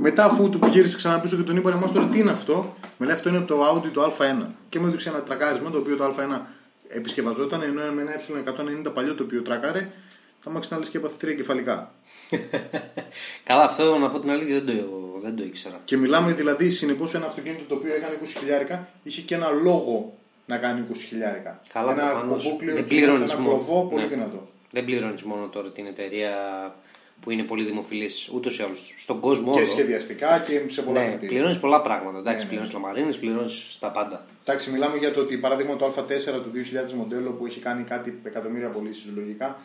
Μετά, 0.00 0.24
αφού 0.24 0.50
του 0.50 0.58
γύρισε 0.66 0.96
ξανά 0.96 1.20
πίσω 1.20 1.36
και 1.36 1.42
τον 1.42 1.56
είπα, 1.56 1.70
εμά 1.70 1.92
τώρα 1.92 2.06
τι 2.06 2.18
είναι 2.18 2.30
αυτό, 2.30 2.76
με 2.98 3.06
λέει 3.06 3.14
αυτό 3.14 3.28
είναι 3.28 3.40
το 3.40 3.60
Audi 3.68 3.90
το 3.92 4.02
Α1. 4.18 4.46
Και 4.68 4.78
μου 4.78 4.86
έδειξε 4.86 5.08
ένα 5.08 5.22
τρακάρισμα 5.22 5.70
το 5.70 5.78
οποίο 5.78 5.96
το 5.96 6.04
Α1 6.04 6.40
επισκευαζόταν, 6.88 7.62
ενώ 7.62 7.80
με 7.94 8.02
ένα 8.02 8.12
Ε190 8.88 8.94
παλιό 8.94 9.14
το 9.14 9.22
οποίο 9.22 9.42
τράκαρε, 9.42 9.90
θα 10.40 10.50
μου 10.50 10.60
να 10.68 10.78
λες 10.78 10.88
και 10.88 10.96
έπαθε 10.98 11.14
τρία 11.18 11.34
κεφαλικά. 11.34 11.92
Καλά, 13.48 13.64
αυτό 13.64 13.98
να 13.98 14.08
πω 14.08 14.18
την 14.20 14.30
αλήθεια 14.30 14.60
δεν 14.60 14.66
το, 14.76 15.18
δεν 15.22 15.36
το 15.36 15.42
ήξερα. 15.44 15.80
Και 15.84 15.96
μιλάμε 15.96 16.32
δηλαδή 16.32 16.70
συνεπώς 16.70 17.14
ένα 17.14 17.26
αυτοκίνητο 17.26 17.64
το 17.68 17.74
οποίο 17.74 17.94
έκανε 17.94 18.18
20 18.22 18.26
χιλιάρικα, 18.38 18.88
είχε 19.02 19.20
και 19.20 19.34
ένα 19.34 19.50
λόγο 19.50 20.14
να 20.46 20.56
κάνει 20.56 20.84
20 20.92 20.94
χιλιάρικα. 21.08 21.60
Καλά, 21.72 21.92
ένα 21.92 22.02
προφανώς. 22.06 22.42
κοβούκλιο, 22.44 22.74
Δεν 22.74 22.84
και 22.86 22.94
ένα 22.94 23.06
πληρώνεις 23.06 23.34
μόνο. 23.34 23.48
κλωβό 23.48 23.86
πολύ 23.88 24.02
Ναι. 24.02 24.08
δυνατό. 24.08 24.48
Δεν 24.70 24.84
πληρώνεις 24.84 25.22
μόνο 25.22 25.46
τώρα 25.46 25.70
την 25.70 25.86
εταιρεία 25.86 26.30
που 27.20 27.30
είναι 27.30 27.42
πολύ 27.42 27.64
δημοφιλής 27.64 28.28
ούτως 28.34 28.58
ή 28.58 28.62
άλλως 28.62 28.94
στον 28.98 29.20
κόσμο 29.20 29.52
Και 29.52 29.58
όλο. 29.58 29.68
σχεδιαστικά 29.68 30.38
και 30.38 30.60
σε 30.68 30.82
πολλά 30.82 31.00
Ναι, 31.00 31.06
κριτήρια. 31.06 31.28
πληρώνεις 31.28 31.58
πολλά 31.58 31.80
πράγματα. 31.82 32.18
Εντάξει, 32.18 32.36
Ναι, 32.38 32.42
ναι. 32.42 32.48
πληρώνεις 32.48 32.72
λαμαρίνες, 32.72 33.18
πληρώνεις 33.18 33.76
τα 33.80 33.90
πάντα. 33.90 34.24
Εντάξει, 34.44 34.70
μιλάμε 34.70 34.96
για 34.96 35.12
το 35.12 35.20
ότι 35.20 35.36
παράδειγμα 35.36 35.76
το 35.76 35.86
Α4 35.86 36.32
του 36.42 36.50
2000 36.52 36.92
μοντέλο 36.92 37.30
που 37.30 37.46
έχει 37.46 37.60
κάνει 37.60 37.82
κάτι 37.82 38.20
εκατομμύρια 38.24 38.68
πωλήσει 38.70 39.08
λογικά, 39.14 39.58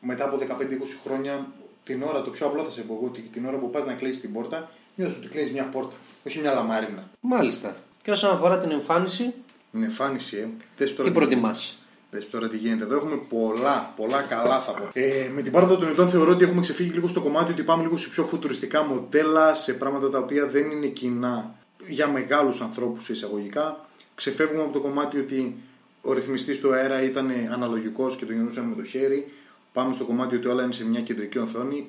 μετά 0.00 0.24
από 0.24 0.36
15-20 0.36 1.00
χρόνια, 1.04 1.46
την 1.84 2.02
ώρα, 2.02 2.22
το 2.22 2.30
πιο 2.30 2.46
απλό 2.46 2.62
θα 2.62 2.70
σε 2.70 2.80
πω 2.82 2.94
εγώ, 2.94 3.06
ότι 3.06 3.20
την 3.20 3.46
ώρα 3.46 3.56
που 3.56 3.70
πας 3.70 3.86
να 3.86 3.92
κλείσει 3.92 4.20
την 4.20 4.32
πόρτα, 4.32 4.70
νιώθεις 4.94 5.16
ότι 5.18 5.28
κλείνει 5.28 5.50
μια 5.50 5.64
πόρτα, 5.64 5.94
όχι 6.26 6.38
μια 6.40 6.52
λαμάρινα. 6.54 7.10
Μάλιστα. 7.20 7.76
Και 8.02 8.10
όσον 8.10 8.30
αφορά 8.30 8.58
την 8.58 8.70
εμφάνιση, 8.70 9.34
Είναι 9.74 9.84
εμφάνιση, 9.84 10.36
ε. 10.36 10.48
Δες 10.76 10.94
τώρα 10.94 11.08
τι 11.08 11.14
προτιμάς; 11.14 11.81
Δες 12.14 12.30
τώρα 12.30 12.48
τι 12.48 12.56
γίνεται. 12.56 12.84
Εδώ 12.84 12.96
έχουμε 12.96 13.16
πολλά, 13.28 13.92
πολλά 13.96 14.22
καλά 14.22 14.60
θα 14.60 14.72
πω. 14.72 14.88
Ε, 14.92 15.30
με 15.34 15.42
την 15.42 15.52
πάροδο 15.52 15.76
των 15.76 15.88
ετών 15.88 16.08
θεωρώ 16.08 16.30
ότι 16.30 16.44
έχουμε 16.44 16.60
ξεφύγει 16.60 16.90
λίγο 16.90 17.08
στο 17.08 17.20
κομμάτι 17.20 17.52
ότι 17.52 17.62
πάμε 17.62 17.82
λίγο 17.82 17.96
σε 17.96 18.08
πιο 18.08 18.24
φουτουριστικά 18.24 18.82
μοντέλα, 18.82 19.54
σε 19.54 19.72
πράγματα 19.72 20.10
τα 20.10 20.18
οποία 20.18 20.46
δεν 20.46 20.70
είναι 20.70 20.86
κοινά 20.86 21.54
για 21.88 22.08
μεγάλους 22.08 22.60
ανθρώπους 22.60 23.08
εισαγωγικά. 23.08 23.86
Ξεφεύγουμε 24.14 24.62
από 24.62 24.72
το 24.72 24.80
κομμάτι 24.80 25.18
ότι 25.18 25.56
ο 26.02 26.12
ρυθμιστής 26.12 26.60
του 26.60 26.72
αέρα 26.72 27.02
ήταν 27.02 27.30
αναλογικός 27.52 28.16
και 28.16 28.26
το 28.26 28.32
γεννούσαμε 28.32 28.68
με 28.68 28.74
το 28.74 28.84
χέρι. 28.84 29.32
Πάμε 29.72 29.92
στο 29.92 30.04
κομμάτι 30.04 30.36
ότι 30.36 30.48
όλα 30.48 30.62
είναι 30.62 30.72
σε 30.72 30.86
μια 30.86 31.00
κεντρική 31.00 31.38
οθόνη. 31.38 31.88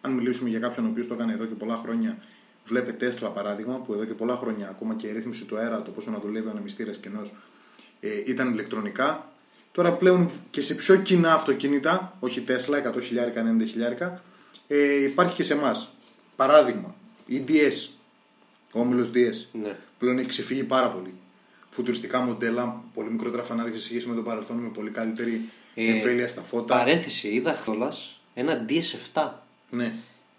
Αν 0.00 0.12
μιλήσουμε 0.12 0.48
για 0.48 0.58
κάποιον 0.58 0.86
ο 0.86 0.88
οποίος 0.88 1.06
το 1.06 1.14
έκανε 1.14 1.32
εδώ 1.32 1.44
και 1.44 1.54
πολλά 1.54 1.76
χρόνια, 1.76 2.18
βλέπε 2.66 2.92
Τέσλα 2.92 3.28
παράδειγμα, 3.28 3.74
που 3.74 3.92
εδώ 3.92 4.04
και 4.04 4.14
πολλά 4.14 4.36
χρόνια 4.36 4.68
ακόμα 4.68 4.94
και 4.94 5.06
η 5.06 5.12
ρύθμιση 5.12 5.44
του 5.44 5.56
αέρα, 5.56 5.82
το 5.82 5.90
πόσο 5.90 6.10
να 6.10 6.18
δουλεύει 6.18 6.46
ο 6.46 6.50
ανεμιστήρας 6.50 6.96
κενός, 6.96 7.34
ε, 8.00 8.08
ήταν 8.24 8.52
ηλεκτρονικά. 8.52 9.30
Τώρα 9.76 9.92
πλέον 9.92 10.30
και 10.50 10.60
σε 10.60 10.74
πιο 10.74 10.96
κοινά 10.96 11.32
αυτοκίνητα, 11.34 12.16
όχι 12.20 12.44
Tesla, 12.48 12.96
100 12.96 13.02
χιλιάρικα, 13.02 13.56
90 13.60 13.66
χιλιάρικα, 13.66 14.22
ε, 14.68 15.02
υπάρχει 15.02 15.34
και 15.34 15.42
σε 15.42 15.52
εμάς. 15.52 15.88
Παράδειγμα, 16.36 16.94
η 17.26 17.42
DS, 17.48 17.88
ο 18.72 18.80
όμιλος 18.80 19.10
DS. 19.14 19.58
Ναι. 19.62 19.76
Πλέον 19.98 20.18
έχει 20.18 20.28
ξεφύγει 20.28 20.62
πάρα 20.62 20.90
πολύ. 20.90 21.14
Φουτουριστικά 21.70 22.20
μοντέλα, 22.20 22.82
πολύ 22.94 23.10
μικρότερα 23.10 23.42
φανάρια 23.42 23.74
σε 23.78 23.84
σχέση 23.84 24.08
με 24.08 24.14
το 24.14 24.22
παρελθόν, 24.22 24.56
με 24.56 24.68
πολύ 24.68 24.90
καλύτερη 24.90 25.48
Ε, 25.74 25.92
εμβέλεια 25.92 26.28
στα 26.28 26.40
φώτα. 26.42 26.76
Παρένθεση, 26.76 27.28
είδα 27.28 27.54
χθόλα 27.54 27.92
ένα 28.34 28.64
DS7. 28.68 29.28
Ναι. 29.70 29.92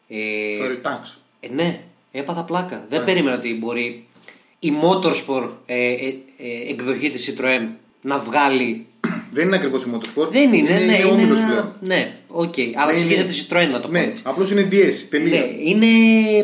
Ε, 0.07 0.17
Sorry, 0.61 0.87
thanks. 0.87 1.15
ε, 1.39 1.47
ναι, 1.47 1.83
έπαθα 2.11 2.43
πλάκα. 2.43 2.85
Δεν 2.89 3.05
περίμενα 3.05 3.35
ότι 3.35 3.55
μπορεί 3.57 4.07
η 4.59 4.71
Motorsport 4.81 5.49
ε, 5.65 5.91
ε, 5.91 6.07
ε, 6.37 6.69
εκδοχή 6.69 7.09
της 7.09 7.33
Citroën 7.37 7.67
να 8.01 8.17
βγάλει. 8.19 8.86
Δεν 9.31 9.45
είναι 9.47 9.55
ακριβώς 9.55 9.83
η 9.83 9.87
Motorsport. 9.93 10.27
Δεν 10.31 10.53
είναι, 10.53 10.69
ναι, 10.69 10.79
είναι, 10.79 11.03
όμιλος 11.11 11.39
ένα- 11.39 11.47
πλέον. 11.49 11.73
Ναι, 11.79 12.15
οκ. 12.27 12.53
αλλά 12.75 12.85
Ναι, 12.85 12.91
εξηγείται 12.91 13.19
είναι- 13.21 13.29
τη 13.31 13.45
Citroën 13.49 13.71
να 13.71 13.79
το 13.79 13.87
πω 13.87 13.93
Ναι, 13.93 13.99
έτσι. 14.03 14.21
απλώς 14.25 14.51
είναι 14.51 14.67
DS. 14.71 14.93
Τελεία. 15.09 15.39
Ναι, 15.39 15.45
είναι, 15.63 15.85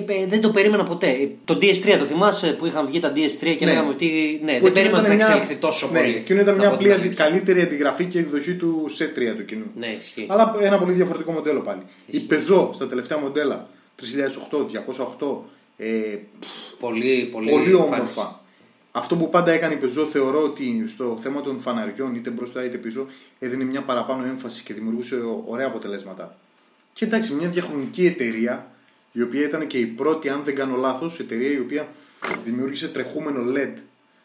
ε, 0.08 0.26
δεν 0.28 0.42
το 0.42 0.50
περίμενα 0.50 0.84
ποτέ. 0.84 1.08
Ε, 1.10 1.28
Το 1.46 1.58
DS3 1.62 1.98
το 1.98 2.06
θυμάσαι 2.06 2.48
που 2.48 2.66
είχαν 2.66 2.86
βγει 2.88 3.00
τα 3.00 3.12
DS3 3.16 3.56
και 3.56 3.66
Ναι. 3.66 3.72
λέγαμε 3.72 3.90
ότι. 3.90 4.06
Ναι, 4.06 4.40
Που 4.40 4.44
δεν 4.44 4.56
εκείνο 4.56 4.72
περίμενα 4.74 4.98
ότι 4.98 5.08
θα 5.08 5.14
ήταν 5.14 5.16
μια- 5.16 5.26
εξελιχθεί 5.26 5.56
τόσο 5.56 5.90
ναι, 5.92 6.00
πολύ. 6.00 6.16
Εκείνο 6.16 6.40
ήταν 6.42 6.54
να 6.56 6.60
μια 6.60 6.70
πω 6.70 6.76
απλή 6.76 6.88
την 6.88 6.96
αντι- 6.96 7.08
αλήθεια. 7.08 7.26
καλύτερη 7.26 7.62
αντιγραφή 7.62 8.06
και 8.06 8.20
εκδοχή 8.20 8.54
του 8.54 8.86
C3 8.98 9.34
του 9.38 9.46
κοινού. 9.46 9.66
Ναι, 9.76 9.88
ισχύει. 10.00 10.26
Αλλά 10.30 10.56
ένα 10.62 10.78
πολύ 10.78 10.94
διαφορετικό 10.94 11.32
μοντέλο 11.32 11.60
πάλι. 11.60 11.82
Η 12.06 12.22
Peugeot 12.30 12.70
στα 12.74 12.88
τελευταία 12.88 13.18
μοντέλα 13.18 13.68
3008, 13.96 14.64
208, 14.64 15.46
ε, 15.78 15.88
Πολύ, 16.80 17.30
πολύ, 17.32 17.50
πολύ 17.52 17.72
εμφάνιση. 17.72 17.94
όμορφα. 17.94 18.43
Αυτό 18.96 19.16
που 19.16 19.30
πάντα 19.30 19.52
έκανε 19.52 19.74
η 19.74 19.80
Peugeot 19.82 20.08
θεωρώ 20.12 20.44
ότι 20.44 20.84
στο 20.88 21.20
θέμα 21.22 21.42
των 21.42 21.60
φαναριών 21.60 22.16
είτε 22.16 22.30
μπροστά 22.30 22.64
είτε 22.66 22.78
πίσω 22.78 23.08
έδινε 23.40 23.64
μια 23.64 23.82
παραπάνω 23.82 24.24
έμφαση 24.26 24.64
και 24.64 24.74
δημιουργούσε 24.74 25.16
ωραία 25.46 25.68
αποτελέσματα. 25.68 26.38
Και 26.94 27.06
εντάξει, 27.06 27.34
μια 27.34 27.48
διαχρονική 27.50 28.06
εταιρεία 28.06 28.72
η 29.12 29.22
οποία 29.22 29.44
ήταν 29.44 29.68
και 29.68 29.78
η 29.78 29.86
πρώτη, 29.86 30.30
αν 30.30 30.44
δεν 30.44 30.56
κάνω 30.56 30.76
λάθος, 30.76 31.20
εταιρεία 31.20 31.52
η 31.52 31.60
οποία 31.60 31.88
δημιούργησε 32.44 32.88
τρεχούμενο 32.90 33.52
LED 33.58 33.74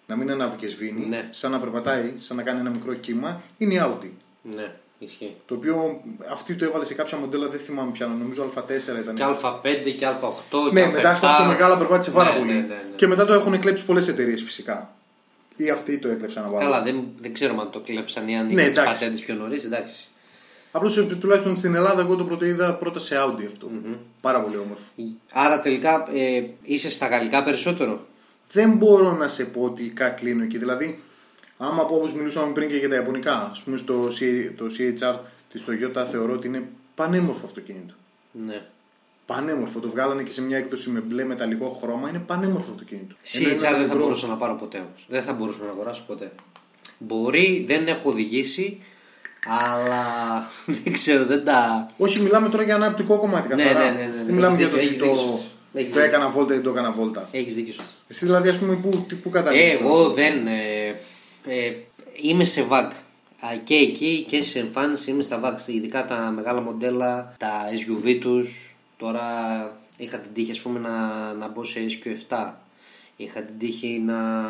να 0.06 0.16
μην 0.16 0.30
ανάβει 0.30 0.56
και 0.56 0.68
σβήνει, 0.68 1.06
Ναι. 1.06 1.28
σαν 1.30 1.50
να 1.50 1.58
περπατάει, 1.58 2.12
σαν 2.18 2.37
να 2.37 2.42
κάνει 2.42 2.60
ένα 2.60 2.70
μικρό 2.70 2.94
κύμα, 2.94 3.42
είναι 3.58 3.75
η 3.75 3.80
Audi. 3.82 4.10
Ναι, 4.54 4.75
ισχύει. 4.99 5.37
Το 5.47 5.55
οποίο 5.55 6.00
αυτή 6.31 6.55
το 6.55 6.64
έβαλε 6.64 6.85
σε 6.85 6.95
κάποια 6.95 7.19
μοντέλα, 7.19 7.49
δεν 7.49 7.61
θυμάμαι 7.61 7.90
πια, 7.90 8.07
νομίζω 8.07 8.50
Α4 8.57 9.00
ήταν. 9.00 9.14
Και 9.14 9.25
Α5 9.43 9.95
και 9.97 10.07
Α8 10.21 10.73
Ναι, 10.73 10.81
και 10.81 10.87
μετά 10.87 11.14
στα 11.17 11.33
Α7. 11.33 11.37
πιο 11.37 11.47
μεγάλα 11.47 11.76
περπάτησε 11.78 12.11
πάρα 12.11 12.33
Ναι, 12.33 12.38
πολύ. 12.38 12.52
ναι, 12.52 12.59
ναι, 12.59 12.67
ναι. 12.67 12.97
Και 12.97 13.07
μετά 13.07 13.25
το 13.26 13.33
έχουν 13.33 13.59
κλέψει 13.61 13.85
πολλές 13.85 14.09
εταιρείες 14.09 14.43
φυσικά. 14.43 14.93
Ή 15.57 15.71
αυτοί 15.71 15.99
το 15.99 16.09
έκλεψαν 16.09 16.43
να 16.43 16.49
βάλουν. 16.50 16.71
Καλά, 16.71 16.83
δεν, 16.83 17.05
δεν 17.21 17.33
ξέρουμε 17.33 17.61
αν 17.62 17.71
το 17.71 17.81
κλέψαν 17.81 18.28
ή 18.28 18.38
αν 18.38 18.47
Ναι, 18.47 18.52
είχαν 18.52 18.69
τις 18.69 18.78
εντάξει. 18.78 18.99
πατέντες 19.00 19.21
πιο 19.25 19.35
νωρίς. 19.35 19.64
Εντάξει. 19.64 20.09
Απλώς 20.73 21.07
τουλάχιστον 21.21 21.57
στην 21.57 21.75
Ελλάδα, 21.75 22.00
εγώ 22.00 22.17
το 22.17 22.25
πρώτο 22.25 22.45
είδα 22.45 22.75
πρώτα 22.75 22.99
σε 22.99 23.17
Audi 23.25 23.45
αυτό. 23.47 23.71
Πάρα 24.21 24.40
πολύ 24.40 24.57
όμορφο. 24.57 24.85
Άρα 25.33 25.61
τελικά 25.61 26.09
ε, 26.14 26.43
είσαι 26.62 26.90
στα 26.90 27.07
γαλλικά 27.07 27.43
περισσότερο; 27.43 28.07
Δεν 28.52 28.71
μπορώ 28.73 29.12
να 29.17 29.28
σε 29.28 29.45
πω 29.45 29.61
ότι 29.62 29.83
κα 29.88 30.09
κλείνω 30.09 30.43
εκεί. 30.43 30.59
Δηλαδή, 30.59 31.00
άμα 31.58 31.84
πω 31.86 31.94
όπω 31.94 32.10
μιλούσαμε 32.16 32.52
πριν 32.52 32.68
και 32.68 32.76
για 32.76 32.88
τα 32.88 32.94
Ιαπωνικά, 32.94 33.48
ας 33.50 33.60
πούμε 33.62 33.76
στο 33.76 34.08
C- 34.08 34.50
το 34.56 34.64
CHR 34.78 35.16
τη 35.52 35.60
Toyota 35.66 36.06
θεωρώ 36.10 36.32
ότι 36.32 36.46
είναι 36.46 36.62
πανέμορφο 36.94 37.46
αυτοκίνητο. 37.46 37.94
Ναι. 38.46 38.62
Πανέμορφο. 39.26 39.80
Το 39.80 39.88
βγάλανε 39.88 40.22
και 40.22 40.32
σε 40.32 40.42
μια 40.42 40.56
έκδοση 40.58 40.90
με 40.90 41.00
μπλε 41.00 41.24
μεταλλικό 41.24 41.78
χρώμα. 41.82 42.08
Είναι 42.08 42.18
πανέμορφο 42.18 42.70
αυτοκίνητο. 42.70 43.14
Ενώ 43.34 43.48
CHR 43.48 43.50
ένα 43.50 43.58
δεν 43.58 43.70
θα 43.70 43.78
μικρό- 43.82 43.98
μπορούσα 43.98 44.26
να 44.26 44.34
πάρω 44.36 44.54
ποτέ 44.54 44.78
όμως. 44.78 45.06
Δεν 45.08 45.22
θα 45.22 45.32
μπορούσα 45.32 45.58
να 45.64 45.70
αγοράσω 45.70 46.04
ποτέ. 46.06 46.32
Μπορεί, 46.98 47.64
δεν 47.66 47.86
έχω 47.86 48.10
οδηγήσει, 48.10 48.78
αλλά 49.46 50.04
δεν 50.82 50.92
ξέρω, 50.92 51.24
δεν 51.26 51.44
τα. 51.44 51.86
Όχι, 51.96 52.20
μιλάμε 52.20 52.48
τώρα 52.48 52.62
για 52.62 52.74
ένα 52.74 52.86
οπτικό 52.86 53.18
κομμάτι 53.18 53.54
Ναι, 53.54 53.62
καθαρά. 53.62 53.84
ναι, 53.84 53.90
ναι, 53.90 53.96
ναι, 53.96 54.06
ναι. 54.06 54.24
Δεν 54.26 54.34
μιλάμε 54.34 54.56
για 54.56 54.66
Έχεις 54.66 54.70
το 54.70 54.76
ότι 54.76 54.86
δίκιο, 54.88 55.06
το, 55.06 55.12
έχεις 55.12 55.22
δίκιο. 55.30 55.44
Έχεις 55.72 55.92
το 55.92 56.00
δίκιο. 56.00 56.14
έκανα 56.14 56.30
βόλτα 56.30 56.52
ή 56.52 56.56
δεν 56.56 56.64
το 56.64 56.70
έκανα 56.70 56.92
βόλτα. 56.92 57.28
Έχεις 57.32 57.54
δίκιο 57.54 57.72
σε 57.72 57.78
αυτό. 57.82 57.92
Εσύ 58.08 58.24
δηλαδή, 58.24 58.48
ας 58.48 58.58
πούμε, 58.58 58.74
πού, 58.74 59.04
τι- 59.08 59.14
πού 59.14 59.28
Ε, 59.28 59.32
καταλήγεις. 59.32 59.78
εγώ 59.80 60.08
δεν. 60.10 60.46
Ε, 60.46 60.52
ε, 61.45 61.73
είμαι 62.23 62.45
σε 62.45 62.66
VAG. 62.71 62.90
Α, 63.40 63.57
Και 63.64 63.75
εκεί 63.75 64.25
και 64.28 64.42
σε 64.42 64.59
εμφάνιση 64.59 65.11
είμαι 65.11 65.23
στα 65.23 65.40
VAG. 65.45 65.68
Ειδικά 65.68 66.04
τα 66.04 66.16
μεγάλα 66.16 66.61
μοντέλα, 66.61 67.35
τα 67.38 67.64
SUV 67.71 68.18
τους. 68.21 68.76
Τώρα 68.97 69.23
είχα 69.97 70.18
την 70.18 70.33
τύχη 70.33 70.50
ας 70.50 70.61
πούμε, 70.61 70.78
να, 70.78 71.33
να 71.33 71.49
μπω 71.49 71.64
σε 71.64 71.80
SQ7. 71.88 72.50
Είχα 73.16 73.40
την 73.40 73.59
τύχη 73.59 74.02
να, 74.07 74.42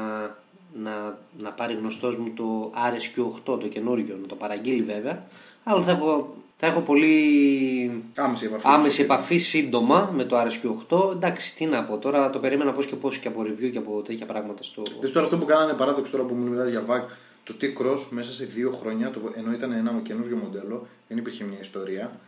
να, 0.74 1.18
να 1.38 1.50
πάρει 1.50 1.74
γνωστός 1.74 2.16
μου 2.16 2.30
το 2.30 2.72
RSQ8 2.74 3.58
το 3.60 3.68
καινούριο, 3.68 4.18
να 4.20 4.26
το 4.26 4.34
παραγγείλει 4.34 4.82
βέβαια. 4.82 5.26
Αλλά 5.64 5.82
θα 5.82 5.90
έχω, 5.90 6.36
θα 6.60 6.66
έχω 6.66 6.80
πολύ 6.80 8.02
Άμεση 8.14 8.44
επαφή. 8.44 8.62
άμεση 8.66 9.02
επαφή 9.02 9.36
σύντομα 9.36 10.12
με 10.14 10.24
το 10.24 10.36
RSQ8. 10.40 11.10
Εντάξει, 11.12 11.54
τι 11.56 11.66
να 11.66 11.84
πω 11.84 11.98
τώρα, 11.98 12.30
το 12.30 12.38
περίμενα 12.38 12.72
πώς 12.72 12.86
και 12.86 12.96
πώς 12.96 13.18
και 13.18 13.28
από 13.28 13.42
review 13.42 13.70
και 13.72 13.78
από 13.78 14.02
τέτοια 14.02 14.26
πράγματα 14.26 14.62
στο. 14.62 14.82
Δες 15.00 15.12
τώρα 15.12 15.24
αυτό 15.24 15.38
που 15.38 15.44
κάνανε 15.44 15.72
παράδοξο 15.72 16.12
τώρα 16.12 16.24
που 16.24 16.34
μου 16.34 16.50
μιλάς 16.50 16.68
για 16.68 16.84
VAG, 16.88 17.02
το 17.44 17.54
T-Cross 17.60 18.06
μέσα 18.10 18.32
σε 18.32 18.44
δύο 18.44 18.70
χρόνια, 18.70 19.10
το, 19.10 19.32
ενώ 19.36 19.52
ήταν 19.52 19.72
ένα 19.72 20.00
καινούριο 20.02 20.36
μοντέλο, 20.36 20.86
δεν 21.08 21.18
υπήρχε 21.18 21.44
μια 21.44 21.58
ιστορία, 21.60 22.20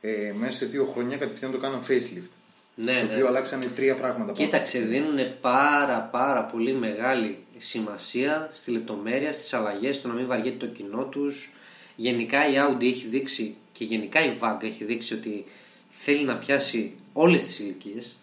ε, 0.00 0.32
μέσα 0.38 0.52
σε 0.52 0.66
δύο 0.66 0.84
χρόνια 0.92 1.16
κατευθείαν 1.16 1.52
το 1.52 1.58
κάναν 1.58 1.80
facelift. 1.88 2.30
Ναι, 2.74 3.00
το 3.00 3.06
ναι. 3.06 3.12
οποίο 3.12 3.26
αλλάξανε 3.26 3.64
τρία 3.76 3.94
πράγματα. 3.94 4.32
πάνω. 4.32 4.44
Κοίταξε, 4.44 4.78
δίνουν 4.78 5.18
πάρα 5.40 6.08
πάρα 6.12 6.42
πολύ 6.42 6.72
μεγάλη 6.72 7.38
σημασία 7.56 8.48
στη 8.52 8.70
λεπτομέρεια, 8.70 9.32
στις 9.32 9.54
αλλαγές, 9.54 9.96
στο 9.96 10.08
να 10.08 10.14
μην 10.14 10.26
βαριέται 10.26 10.66
το 10.66 10.66
κοινό 10.66 11.04
τους. 11.04 11.52
Γενικά 11.96 12.48
η 12.48 12.52
Audi 12.56 12.84
έχει 12.84 13.06
δείξει 13.06 13.56
και 13.78 13.84
γενικά 13.84 14.24
η 14.24 14.30
VAG 14.40 14.62
έχει 14.62 14.84
δείξει 14.84 15.14
ότι 15.14 15.44
θέλει 15.88 16.24
να 16.24 16.36
πιάσει 16.36 16.92
όλες 17.12 17.44
τις 17.46 17.58
ηλικίες 17.58 18.16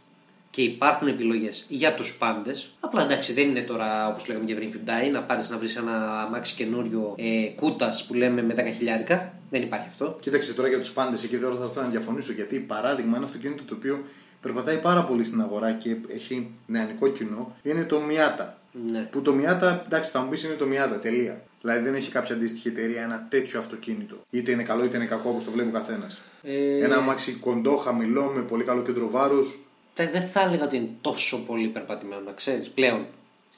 και 0.50 0.62
υπάρχουν 0.62 1.08
επιλογές 1.08 1.66
για 1.68 1.94
τους 1.94 2.16
πάντες. 2.18 2.72
Απλά 2.80 3.04
εντάξει 3.04 3.34
δεν 3.34 3.50
είναι 3.50 3.62
τώρα 3.62 4.08
όπως 4.08 4.28
λέγαμε 4.28 4.46
και 4.46 4.56
πριν 4.56 4.72
Hyundai 4.74 5.12
να 5.12 5.24
πάρεις 5.24 5.50
να 5.50 5.58
βρεις 5.58 5.76
ένα 5.76 6.20
αμάξι 6.20 6.56
καινούριο 6.56 7.16
ε, 7.18 7.48
κούτας 7.56 8.06
που 8.06 8.14
λέμε 8.14 8.44
με 8.44 8.54
10 8.58 8.74
χιλιάρικα. 8.78 9.34
Δεν 9.50 9.62
υπάρχει 9.62 9.88
αυτό. 9.88 10.18
Κοίταξε 10.22 10.54
τώρα 10.54 10.68
για 10.68 10.80
τους 10.80 10.92
πάντες, 10.92 11.24
εκεί 11.24 11.38
τώρα 11.38 11.56
θα 11.56 11.64
έρθω 11.64 11.82
να 11.82 11.88
διαφωνήσω. 11.88 12.32
Γιατί 12.32 12.60
παράδειγμα, 12.60 13.16
ένα 13.16 13.26
αυτοκίνητο 13.26 13.64
το 13.64 13.76
οποίο 13.76 14.04
περπατάει 14.42 14.78
πάρα 14.78 15.04
πολύ 15.04 15.24
στην 15.24 15.42
αγορά 15.42 15.72
και 15.72 15.96
έχει 16.08 16.52
νεανικό 16.66 17.08
κοινό 17.08 17.56
είναι 17.62 17.84
το 17.84 18.02
Miata. 18.10 18.46
Ναι. 18.92 19.00
Που 19.00 19.22
το 19.22 19.32
Miata, 19.32 19.80
εντάξει, 19.86 20.12
θα 20.12 20.20
μου 20.22 20.30
πεις 20.30 20.44
είναι 20.44 20.54
το 20.54 20.66
Miata, 20.66 21.02
τελεία. 21.02 21.42
Δηλαδή 21.66 21.84
δεν 21.84 21.96
έχει 21.96 22.12
κάποια 22.12 22.36
αντίστοιχη 22.36 22.68
εταιρεία 22.68 23.02
ένα 23.02 23.28
τέτοιο 23.30 23.60
αυτοκίνητο. 23.60 24.16
Είτε 24.30 24.52
είναι 24.52 24.64
καλό 24.64 24.84
είτε 24.86 24.96
είναι 24.98 25.06
κακό 25.06 25.30
όπως 25.30 25.44
το 25.46 25.52
βλέπει 25.52 25.70
ο 25.70 25.72
καθένας. 25.72 26.18
Ε, 26.44 26.84
Ένα 26.86 26.96
αμάξι 26.96 27.32
κοντό, 27.34 27.76
χαμηλό, 27.78 28.32
με 28.36 28.42
πολύ 28.42 28.64
καλό 28.64 28.82
κέντρο 28.82 29.10
βάρους. 29.10 29.60
τα- 29.94 30.10
δεν 30.12 30.22
θα 30.22 30.42
έλεγα 30.42 30.64
ότι 30.64 30.76
είναι 30.76 30.90
τόσο 31.02 31.38
πολύ 31.46 31.68
περπατημένο, 31.68 32.22
να 32.26 32.32
ξέρεις, 32.32 32.70
πλέον 32.70 33.06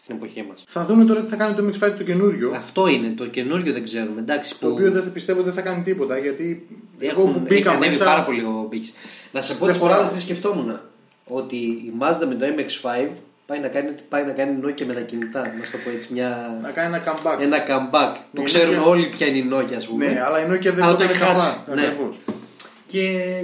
στην 0.02 0.16
εποχή 0.16 0.44
μας. 0.50 0.64
Θα 0.68 0.86
δούμε 0.86 1.06
τώρα 1.06 1.22
τι 1.22 1.28
θα 1.28 1.36
κάνει 1.36 1.56
το 1.56 1.64
MX5 1.64 1.98
το 1.98 2.04
καινούριο. 2.04 2.52
Αυτό 2.56 2.88
είναι, 2.88 3.12
το 3.12 3.28
καινούριο 3.28 3.74
δεν 3.74 3.84
ξέρουμε. 3.84 4.20
Εντάξει, 4.22 4.60
Το 4.60 4.68
που 4.68 4.74
οποίο 4.74 4.92
δεν 4.92 5.04
θα 5.04 5.10
πιστεύω 5.10 5.42
δεν 5.42 5.54
θα 5.54 5.62
κάνει 5.62 5.84
τίποτα 5.84 6.18
γιατί 6.18 6.68
εγώ 7.00 7.22
έχουν, 7.22 7.34
που 7.34 7.40
έχει 7.40 7.48
μπήκα 7.56 7.72
ανέβει 7.72 7.88
μέσα. 7.88 8.06
πάρα 8.06 8.24
πολύ 8.24 8.42
ο 8.44 8.68
πύχης. 8.70 8.94
Να 9.32 9.42
σε 9.42 9.54
πω 9.54 9.66
Δεν 9.66 9.74
τις 9.74 9.82
χωράει. 9.84 9.96
φορές 9.96 10.12
τι 10.12 10.20
σκεφτόμουν. 10.20 10.80
Ότι 11.30 11.56
η 11.56 11.94
Mazda 12.00 12.26
με 12.28 12.36
το 12.36 12.46
MX5 12.46 13.08
πάει 13.48 13.60
να 13.60 13.68
κάνει, 13.68 13.90
πάει 14.10 14.24
να 14.26 14.32
κάνει 14.32 14.60
Nokia 14.66 14.86
με 14.86 14.94
τα 14.94 15.02
κινητά. 15.02 15.40
Να 15.60 15.66
σου 15.66 15.72
το 15.72 15.78
πω 15.84 15.90
έτσι, 15.90 16.14
μια, 16.14 16.60
Να 16.62 16.70
κάνει 16.70 16.96
ένα 16.96 17.04
comeback. 17.06 17.38
ένα 17.42 17.58
comeback. 17.68 18.16
Που 18.34 18.42
Η 18.42 18.44
ξέρουμε 18.46 18.78
Nokia- 18.84 18.88
όλοι 18.88 19.08
ποια 19.08 19.28
είναι 19.28 19.38
η 19.38 19.50
Nokia, 19.54 19.74
ας 19.74 19.88
πούμε. 19.88 20.06
Ναι, 20.12 20.22
αλλά 20.26 20.40
η 20.42 20.46
Nokia 20.50 20.74
δεν 20.74 20.84
Αλλά 20.84 20.92
το 20.92 20.98
το 20.98 21.04
έκανε 21.04 21.20
έχει 21.20 21.24
χάσει. 21.24 21.58
comeback. 21.68 21.74
Ναι. 21.76 21.82
Ακριβώς. 21.82 22.20
Και 22.88 23.02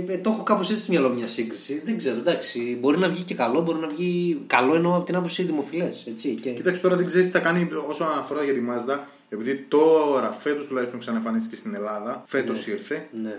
ε, 0.07 0.17
το 0.17 0.29
έχω 0.29 0.43
κάπως 0.43 0.69
έτσι 0.69 0.81
στο 0.81 0.91
μυαλό 0.91 1.07
μου 1.09 1.15
μια 1.15 1.27
σύγκριση. 1.27 1.81
Δεν 1.85 1.97
ξέρω, 1.97 2.15
εντάξει. 2.17 2.77
Μπορεί 2.81 2.97
να 2.97 3.09
βγει 3.09 3.23
και 3.23 3.33
καλό, 3.35 3.61
μπορεί 3.61 3.79
να 3.79 3.87
βγει 3.87 4.41
καλό 4.47 4.75
εννοώ 4.75 4.95
από 4.95 5.05
την 5.05 5.15
άποψη 5.15 5.43
δημοφιλές. 5.43 6.07
Και... 6.41 6.49
Κοίταξε 6.49 6.81
τώρα 6.81 6.95
δεν 6.95 7.05
ξέρεις 7.05 7.25
τι 7.25 7.31
θα 7.31 7.39
κάνει 7.39 7.69
όσον 7.89 8.07
αφορά 8.19 8.43
για 8.43 8.53
τη 8.53 8.59
Mazda. 8.69 8.97
Επειδή 9.29 9.65
τώρα 9.67 10.37
φέτος 10.39 10.65
τουλάχιστον 10.67 10.99
ξαναεμφανίστηκε 10.99 11.55
στην 11.55 11.75
Ελλάδα, 11.75 12.23
φέτος 12.25 12.67
ήρθε 12.67 13.07
Ναι. 13.23 13.35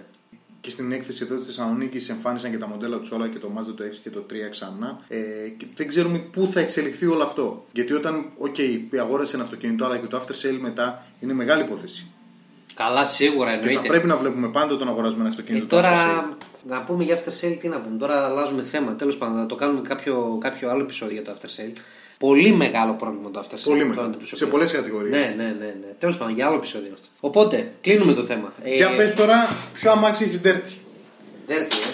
Και 0.64 0.70
στην 0.70 0.92
έκθεση 0.92 1.22
εδώ 1.24 1.36
της 1.36 1.46
Θεσσαλονίκης 1.46 2.08
εμφάνισαν 2.08 2.50
και 2.50 2.58
τα 2.58 2.68
μοντέλα 2.68 2.98
τους 2.98 3.10
όλα 3.10 3.28
και 3.28 3.38
το 3.38 3.50
Mazda 3.58 3.72
το 3.76 3.84
6 3.84 3.96
και 4.02 4.10
το 4.10 4.26
3 4.30 4.32
ξανά. 4.50 5.00
Ε, 5.08 5.18
και 5.56 5.66
δεν 5.74 5.88
ξέρουμε 5.88 6.18
πού 6.18 6.46
θα 6.46 6.60
εξελιχθεί 6.60 7.06
όλο 7.06 7.22
αυτό. 7.22 7.66
Γιατί 7.72 7.92
όταν, 7.92 8.24
οκ, 8.38 8.54
αγόρασε 9.00 9.34
ένα 9.36 9.44
αυτοκίνητο, 9.44 9.84
αλλά 9.84 9.98
και 9.98 10.06
το 10.06 10.20
after 10.22 10.46
sale 10.46 10.58
μετά 10.60 11.04
είναι 11.20 11.32
μεγάλη 11.32 11.62
υπόθεση. 11.62 12.06
Καλά, 12.74 13.04
σίγουρα 13.04 13.50
Και 13.50 13.60
θα 13.64 13.68
εννοείται. 13.68 13.88
πρέπει 13.88 14.06
να 14.06 14.16
βλέπουμε 14.16 14.48
πάντα 14.48 14.76
τον 14.76 14.88
αγοράζουμε 14.88 15.20
ένα 15.20 15.28
Ε, 15.28 15.30
αυτοκίνητο. 15.30 15.66
το 15.66 15.76
after 15.76 15.80
sale. 15.80 15.82
τώρα 15.82 16.36
να 16.66 16.82
πούμε 16.82 17.04
για 17.04 17.20
after 17.22 17.28
sale 17.46 17.56
τι 17.60 17.68
να 17.68 17.80
πούμε. 17.80 17.98
Τώρα 17.98 18.24
αλλάζουμε 18.24 18.62
θέμα. 18.62 18.94
Τέλος 18.94 19.16
πάντων, 19.18 19.36
να 19.36 19.46
το 19.46 19.54
κάνουμε 19.54 19.80
κάποιο, 19.80 20.38
κάποιο 20.40 20.70
άλλο 20.70 20.80
επεισόδιο 20.82 21.14
για 21.14 21.24
το 21.24 21.36
after 21.40 21.46
sale. 21.60 21.72
Πολύ 22.18 22.52
μεγάλο 22.52 22.92
πρόβλημα 22.92 23.30
το 23.30 23.40
after 23.40 23.54
sale. 23.54 23.62
Πολύ 23.64 23.80
το 23.80 23.86
μεγάλο. 23.86 24.06
αντιπροσωπεύω. 24.06 24.44
Σε 24.44 24.50
πολλές 24.52 24.72
κατηγορίες. 24.72 25.10
Ναι, 25.16 25.34
ναι, 25.36 25.44
ναι. 25.44 25.64
ναι. 25.64 25.86
Τέλος 25.98 26.16
πάντων, 26.16 26.34
για 26.34 26.46
άλλο 26.46 26.56
επεισόδιο 26.56 26.86
είναι 26.86 26.96
αυτό. 27.00 27.08
Οπότε, 27.20 27.72
κλείνουμε 27.80 28.12
το 28.12 28.24
θέμα. 28.24 28.52
Ε, 28.62 28.74
Για 28.74 28.94
πες 28.96 29.14
τώρα, 29.14 29.48
ποιο 29.74 29.90
αμάξι 29.90 30.24
έχεις 30.24 30.40
dirty. 30.44 30.72
Δέρτη, 31.46 31.76
ε. 31.76 31.90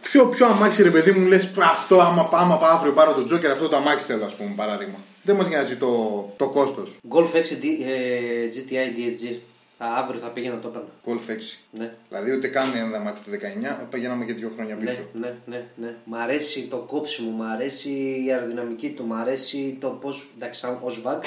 Ποιο, 0.00 0.26
ποιο 0.26 0.46
αμάξι 0.46 0.82
ρε 0.82 0.90
παιδί 0.90 1.10
μου 1.10 1.26
λες 1.28 1.52
αυτό 1.56 2.00
άμα, 2.00 2.28
άμα 2.32 2.56
πάω 2.56 2.74
αύριο 2.74 2.92
πάρω 2.92 3.12
τον 3.12 3.26
Τζόκερ 3.26 3.50
αυτό 3.50 3.68
το 3.68 3.76
αμάξι 3.76 4.06
θέλω 4.06 4.24
ας 4.24 4.34
πούμε 4.34 4.52
παράδειγμα. 4.56 4.94
Δεν 5.22 5.36
μας 5.36 5.48
νοιάζει 5.48 5.76
το, 5.76 5.88
το 6.36 6.48
κόστος. 6.48 6.96
Golf 7.08 7.20
6 7.34 7.38
D- 7.38 7.82
ε, 7.86 8.48
GTI 8.54 8.98
DSG. 8.98 9.36
Α, 9.78 9.86
αύριο 9.96 10.20
θα 10.20 10.28
πήγαινα 10.28 10.58
το 10.58 10.68
έπαιρνα. 10.68 10.88
Golf 11.06 11.30
6. 11.30 11.58
Ναι. 11.70 11.94
Δηλαδή 12.08 12.32
ούτε 12.32 12.48
καν 12.48 12.74
ένα 12.74 12.96
αμάξι 12.96 13.22
του 13.22 13.30
19, 13.30 13.86
πηγαίναμε 13.90 14.24
και 14.24 14.32
δύο 14.32 14.52
χρόνια 14.54 14.76
πίσω. 14.76 15.08
Ναι, 15.12 15.20
ναι, 15.20 15.34
ναι, 15.46 15.64
ναι. 15.76 15.94
Μ' 16.04 16.14
αρέσει 16.14 16.66
το 16.70 16.76
κόψιμο, 16.76 17.30
μ' 17.30 17.42
αρέσει 17.42 18.22
η 18.26 18.32
αεροδυναμική 18.32 18.90
του, 18.90 19.04
μ' 19.04 19.12
αρέσει 19.12 19.76
το 19.80 19.88
πώς. 19.88 20.26
Εντάξει, 20.36 20.60
σαν 20.60 20.78
ως 20.82 21.02
VAG 21.04 21.24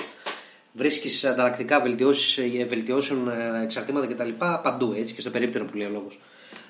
βρίσκεις 0.73 1.25
ανταλλακτικά 1.25 1.81
βελτιώσεις, 1.81 2.65
βελτιώσεων, 2.67 3.29
ε, 3.29 3.63
εξαρτήματα 3.63 4.07
κτλ. 4.07 4.29
παντού 4.63 4.93
έτσι 4.97 5.13
και 5.13 5.21
στο 5.21 5.29
περίπτερο 5.29 5.65
που 5.65 5.77
λέει 5.77 5.87
ο 5.87 5.89
λόγος. 5.89 6.19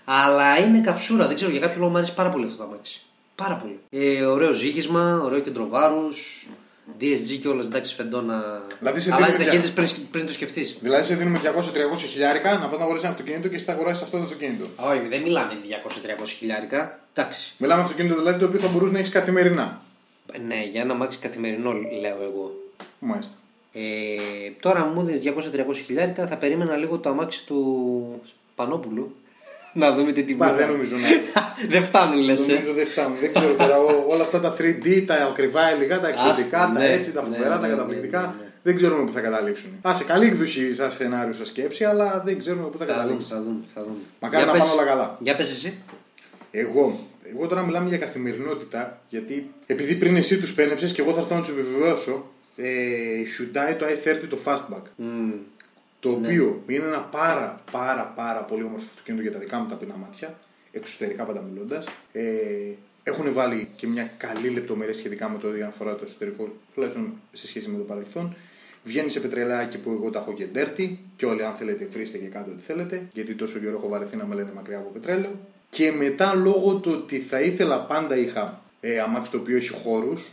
Αλλά 0.05 0.57
είναι 0.59 0.81
καψούρα, 0.81 1.27
δεν 1.27 1.35
ξέρω 1.35 1.51
για 1.51 1.59
κάποιο 1.59 1.79
λόγο 1.79 1.91
μου 1.91 1.97
αρέσει 1.97 2.13
πάρα 2.13 2.29
πολύ 2.29 2.45
αυτό 2.45 2.57
το 2.57 2.63
αμάξι. 2.63 3.01
Πάρα 3.35 3.55
πολύ. 3.55 3.79
Ε, 3.89 4.25
ωραίο 4.25 4.53
ζύγισμα, 4.53 5.21
ωραίο 5.23 5.39
κέντρο 5.39 5.67
βάρου. 5.67 6.09
DSG 6.99 7.39
και 7.41 7.47
όλα 7.47 7.63
εντάξει 7.65 7.95
φεντόνα. 7.95 8.61
Δηλαδή 8.79 8.99
σε 8.99 9.13
Αλλάζει 9.13 9.35
δίνει 9.35 9.45
ταχύτητε 9.45 9.71
πριν, 9.81 10.09
πριν 10.11 10.25
το 10.25 10.31
σκεφτείς. 10.31 10.77
Δηλαδή 10.81 11.05
σε 11.05 11.15
δίνουμε 11.15 11.39
200-300 11.43 11.97
χιλιάρικα 11.97 12.57
να 12.57 12.67
πας 12.67 12.77
να 12.77 12.83
αγοράσει 12.83 13.05
ένα 13.05 13.13
αυτοκίνητο 13.13 13.47
και 13.47 13.55
εσύ 13.55 13.65
θα 13.65 13.71
αγοράσεις 13.71 14.03
αυτό 14.03 14.17
το 14.17 14.23
αυτοκίνητο. 14.23 14.65
Όχι, 14.75 15.07
δεν 15.09 15.21
μιλάμε 15.21 15.51
200-300 16.23 16.27
χιλιάρικα. 16.27 16.99
Εντάξει. 17.13 17.53
Μιλάμε 17.57 17.81
αυτοκίνητο 17.81 18.15
δηλαδή 18.15 18.39
το 18.39 18.45
οποίο 18.45 18.59
θα 18.59 18.67
μπορούσε 18.67 18.93
να 18.93 18.99
έχεις 18.99 19.11
καθημερινά. 19.11 19.81
Ναι, 20.47 20.63
για 20.71 20.81
ένα 20.81 20.93
αμάξι 20.93 21.17
καθημερινό 21.17 21.71
λέω 21.73 22.17
εγώ. 22.23 22.55
Μάλιστα. 22.99 23.33
Ε, 23.73 23.81
τώρα 24.59 24.85
μου 24.85 25.03
δίνεις 25.03 25.21
200-300 25.69 25.75
χιλιάρικα, 25.85 26.27
θα 26.27 26.37
περίμενα 26.37 26.75
λίγο 26.75 26.97
το 26.97 27.09
αμάξι 27.09 27.45
του 27.45 28.21
Πανόπουλου. 28.55 29.15
Να 29.73 29.91
δούμε 29.95 30.11
τι 30.11 30.23
τιμή. 30.23 30.37
Μα 30.39 30.47
θα- 30.47 30.53
δεν 30.55 30.67
νομίζω 30.71 30.95
να. 30.95 31.07
δεν 31.73 31.81
φτάνουν 31.83 32.19
λες. 32.23 32.47
Νομίζω 32.47 32.73
δεν 32.73 32.85
φτάνουν. 32.87 33.17
Δεν 33.19 33.33
ξέρω 33.33 33.53
τώρα 33.53 33.77
ό- 33.77 34.05
όλα 34.07 34.23
αυτά 34.23 34.39
τα 34.39 34.55
3D, 34.57 35.03
τα 35.05 35.13
ακριβά 35.13 35.75
υλικά, 35.75 35.99
τα 35.99 36.07
εξωτικά, 36.07 36.59
Άστα, 36.61 36.73
τα 36.73 36.79
ναι, 36.79 36.93
έτσι, 36.93 37.11
τα 37.13 37.21
ναι, 37.21 37.27
φοβερά, 37.35 37.55
ναι, 37.55 37.61
τα 37.61 37.67
ναι, 37.67 37.73
καταπληκτικά. 37.73 38.19
ναι, 38.19 38.25
ναι. 38.43 38.49
Δεν 38.63 38.75
ξέρουμε 38.75 39.03
πού 39.05 39.11
θα 39.11 39.19
καταλήξουν. 39.21 39.69
Α, 39.87 39.93
σε 39.93 40.03
καλή 40.03 40.25
εκδοχή 40.25 40.73
σαν 40.73 40.91
σενάριο, 40.91 41.33
σαν 41.33 41.45
σκέψη, 41.45 41.83
αλλά 41.83 42.21
δεν 42.25 42.39
ξέρουμε 42.39 42.67
πού 42.67 42.77
θα 42.77 42.85
Θα 42.85 42.91
δούμε, 42.91 43.01
καταλήξει. 43.03 43.27
θα 43.33 43.41
δούμε. 43.41 43.59
Θα 43.73 43.81
δούμε. 43.81 43.95
Μακάρι 44.19 44.43
Για 44.43 44.51
να 44.51 44.57
πες- 44.57 44.67
πάνε 44.67 44.81
όλα 44.81 44.89
καλά. 44.89 45.17
Για 45.19 45.35
πες 45.35 45.51
εσύ. 45.51 45.73
Εγώ, 46.51 47.07
εγώ 47.33 47.47
τώρα 47.47 47.61
μιλάμε 47.61 47.89
για 47.89 47.97
καθημερινότητα, 47.97 49.01
γιατί 49.09 49.51
επειδή 49.65 49.95
πριν 49.95 50.15
εσύ 50.15 50.39
τους 50.39 50.53
πένεψες 50.53 50.91
και 50.91 51.01
εγώ 51.01 51.11
θα 51.13 51.19
έρθω 51.19 51.35
να 51.35 51.41
τους 51.41 51.49
επιβεβαιώσω, 51.49 52.29
ε, 52.57 52.69
η 53.19 53.27
Hyundai 53.37 53.75
το 53.79 53.85
i30 53.85 54.27
το 54.29 54.37
Fastback. 54.45 54.81
Μμμ. 54.95 55.31
Το 56.01 56.09
Ναι. 56.09 56.27
οποίο 56.27 56.63
είναι 56.67 56.85
ένα 56.85 56.99
πάρα 57.01 57.61
πάρα 57.71 58.13
πάρα 58.15 58.39
πολύ 58.39 58.63
όμορφο 58.63 58.85
αυτοκίνητο 58.89 59.21
για 59.23 59.31
τα 59.31 59.39
δικά 59.39 59.57
μου 59.59 59.67
ταπεινά 59.69 59.95
μάτια, 59.95 60.39
εξωτερικά 60.71 61.23
πάντα 61.23 61.41
μιλώντα. 61.41 61.83
Ε, 62.11 62.21
έχουν 63.03 63.33
βάλει 63.33 63.69
και 63.75 63.87
μια 63.87 64.11
καλή 64.17 64.49
λεπτομέρεια 64.49 64.93
σχετικά 64.93 65.29
με 65.29 65.37
το 65.37 65.47
ότι 65.47 65.61
αφορά 65.61 65.95
το 65.95 66.03
εσωτερικό, 66.03 66.55
τουλάχιστον 66.73 67.13
σε 67.33 67.47
σχέση 67.47 67.69
με 67.69 67.77
το 67.77 67.83
παρελθόν. 67.83 68.35
Βγαίνει 68.83 69.09
σε 69.09 69.19
πετρελάκι 69.19 69.77
που 69.77 69.91
εγώ 69.91 70.09
τα 70.09 70.19
έχω 70.19 70.33
και 70.33 70.47
dirty 70.55 70.95
και 71.15 71.25
όλοι 71.25 71.43
αν 71.45 71.53
θέλετε 71.53 71.85
βρίστε 71.85 72.17
και 72.17 72.25
κάτω 72.25 72.51
ό,τι 72.51 72.61
θέλετε, 72.61 73.07
γιατί 73.13 73.33
τόσο 73.33 73.59
καιρό 73.59 73.77
έχω 73.77 73.87
βαρεθεί 73.87 74.15
να 74.15 74.25
με 74.25 74.35
λένε 74.35 74.51
μακριά 74.55 74.77
από 74.77 74.89
πετρέλαιο. 74.89 75.31
Και 75.69 75.91
μετά 75.91 76.33
λόγω 76.35 76.75
του 76.75 76.91
ότι 77.03 77.19
θα 77.19 77.41
ήθελα 77.41 77.79
πάντα 77.85 78.17
είχα 78.17 78.61
ε, 78.79 78.99
αμάξι 78.99 79.31
το 79.31 79.37
οποίο 79.37 79.57
έχει 79.57 79.69
χώρους, 79.69 80.31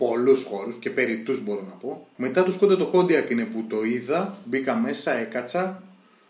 πολλούς 0.00 0.44
χώρους 0.44 0.76
και 0.76 0.90
περιττού 0.90 1.40
μπορώ 1.42 1.60
να 1.60 1.74
πω. 1.80 2.06
Μετά 2.16 2.44
το 2.44 2.50
σκόντα 2.50 2.76
το 2.76 2.90
Kodiaq 2.94 3.30
είναι 3.30 3.44
που 3.44 3.64
το 3.68 3.84
είδα, 3.84 4.36
μπήκα 4.44 4.74
μέσα, 4.74 5.12
έκατσα, 5.12 5.82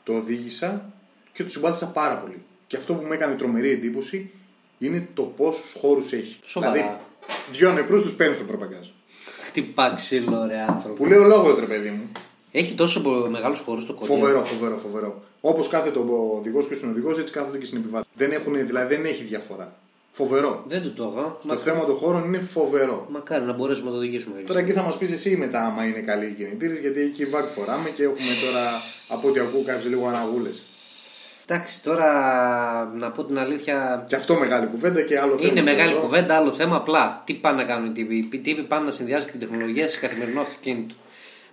το 0.05 0.13
οδήγησα 0.13 0.93
και 1.33 1.43
το 1.43 1.49
συμπάθησα 1.49 1.87
πάρα 1.87 2.17
πολύ. 2.17 2.43
Και 2.67 2.77
αυτό 2.77 2.95
που 2.95 3.07
μου 3.07 3.13
έκανε 3.13 3.35
τρομερή 3.35 3.71
εντύπωση 3.71 4.31
είναι 4.79 5.09
το 5.15 5.23
πόσους 5.23 5.77
χώρους 5.81 6.13
έχει. 6.13 6.37
Σοβαρά. 6.45 6.73
Δηλαδή, 6.73 6.97
δυο 7.53 7.73
νεκρούς 7.73 8.03
τους 8.03 8.15
παίρνεις 8.15 8.37
στο 8.37 8.45
προπαγκάζ. 8.45 8.87
Χτυπά 9.47 9.95
ξύλο, 9.95 10.47
ρε 10.47 10.61
άνθρωπο. 10.61 10.95
Που 10.95 11.07
λέει 11.07 11.19
ο 11.19 11.25
λόγος, 11.25 11.59
ρε 11.59 11.67
παιδί 11.67 11.91
μου. 11.91 12.09
Έχει 12.53 12.75
τόσο 12.75 13.29
μεγάλους 13.31 13.61
χώρους 13.61 13.87
το 13.87 13.95
κοντά. 13.95 14.15
Φοβερό, 14.15 14.45
φοβερό, 14.45 14.77
φοβερό. 14.77 15.23
Όπως 15.41 15.69
κάθεται 15.69 15.99
ο 15.99 16.37
οδηγός 16.39 16.67
και 16.67 16.75
ο 16.75 16.77
συνοδηγός, 16.77 17.19
έτσι 17.19 17.33
κάθεται 17.33 17.59
και 17.59 17.65
στην 17.65 17.79
επιβάτη. 17.79 18.07
Δεν 18.15 18.33
έχουν, 18.33 18.67
δηλαδή 18.67 18.95
δεν 18.95 19.05
έχει 19.05 19.25
διαφορά. 19.25 19.77
Φοβερό. 20.13 20.65
Δεν 20.69 20.83
του 20.83 20.93
το 20.93 21.03
έχω. 21.03 21.37
Στο 21.43 21.55
Μα... 21.55 21.61
θέμα 21.61 21.85
των 21.85 21.97
χώρων 21.97 22.25
είναι 22.25 22.39
φοβερό. 22.39 23.07
Μακάρι 23.11 23.45
να 23.45 23.53
μπορέσουμε 23.53 23.87
να 23.87 23.93
το 23.93 23.97
οδηγήσουμε. 23.97 24.41
Τώρα 24.47 24.61
εκεί 24.61 24.73
θα 24.73 24.83
μας 24.83 24.97
πεις 24.97 25.13
εσύ 25.13 25.37
μετά, 25.37 25.65
άμα 25.65 25.85
είναι 25.85 26.01
καλή 26.01 26.27
η 26.27 26.33
κινητήρες, 26.33 26.79
γιατί 26.79 27.01
εκεί 27.01 27.25
βάκ 27.25 27.49
φοράμε 27.49 27.89
και 27.89 28.03
έχουμε 28.03 28.33
τώρα 28.47 28.83
από 29.09 29.29
ό,τι 29.29 29.41
ακούω 29.41 29.63
κάποιες 29.63 29.87
λίγο 29.87 30.07
αναγούλε. 30.07 30.49
Εντάξει, 31.47 31.83
τώρα 31.83 32.11
να 32.99 33.11
πω 33.11 33.25
την 33.25 33.39
αλήθεια. 33.39 34.05
Και 34.09 34.17
αυτό 34.17 34.35
μεγάλη 34.35 34.67
κουβέντα 34.67 35.03
και 35.03 35.19
άλλο 35.19 35.37
θέμα. 35.37 35.51
Είναι 35.51 35.63
μεγάλη 35.63 35.91
Εδώ. 35.91 36.01
κουβέντα, 36.01 36.37
άλλο 36.37 36.53
θέμα. 36.53 36.77
Απλά 36.77 37.23
τι 37.25 37.35
πάνε 37.35 37.63
να 37.63 37.69
κάνουν 37.69 37.91
οι 37.91 37.93
τύποι. 37.93 38.29
Οι 38.33 38.39
τύποι 38.39 38.63
πάνε 38.63 38.85
να 38.85 38.91
συνδυάζουν 38.91 39.31
την 39.31 39.41
τεχνολογία 39.41 39.89
σε 39.89 39.99
καθημερινό 39.99 40.41
αυτοκίνητο. 40.41 40.95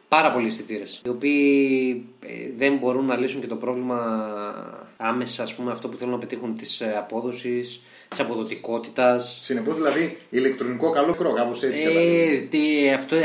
Πάρα 0.08 0.32
πολλοί 0.32 0.46
αισθητήρες. 0.48 1.02
Οι 1.06 1.10
οποίοι 1.10 2.06
ε, 2.26 2.28
δεν 2.58 2.76
μπορούν 2.76 3.06
να 3.06 3.17
λύσουν 3.17 3.41
και 3.41 3.48
το 3.48 3.56
πρόβλημα 3.56 4.00
άμεσα, 4.98 5.43
ας 5.43 5.54
πούμε, 5.54 5.72
αυτό 5.72 5.88
που 5.88 5.98
θέλουν 5.98 6.13
να 6.13 6.20
πετύχουν 6.20 6.56
της 6.58 6.82
απόδοσης, 6.98 7.82
της 8.08 8.20
αποδοτικότητας. 8.20 9.39
Συνεπώς 9.43 9.76
δηλαδή 9.76 10.17
ηλεκτρονικό 10.30 10.89
καλό 10.89 11.13
κρό, 11.13 11.34
κάπως 11.34 11.63
έτσι. 11.63 11.82
κατάλαβα. 11.84 12.10
Ε, 12.10 12.38
τι, 12.50 12.89
αυτό, 12.89 13.15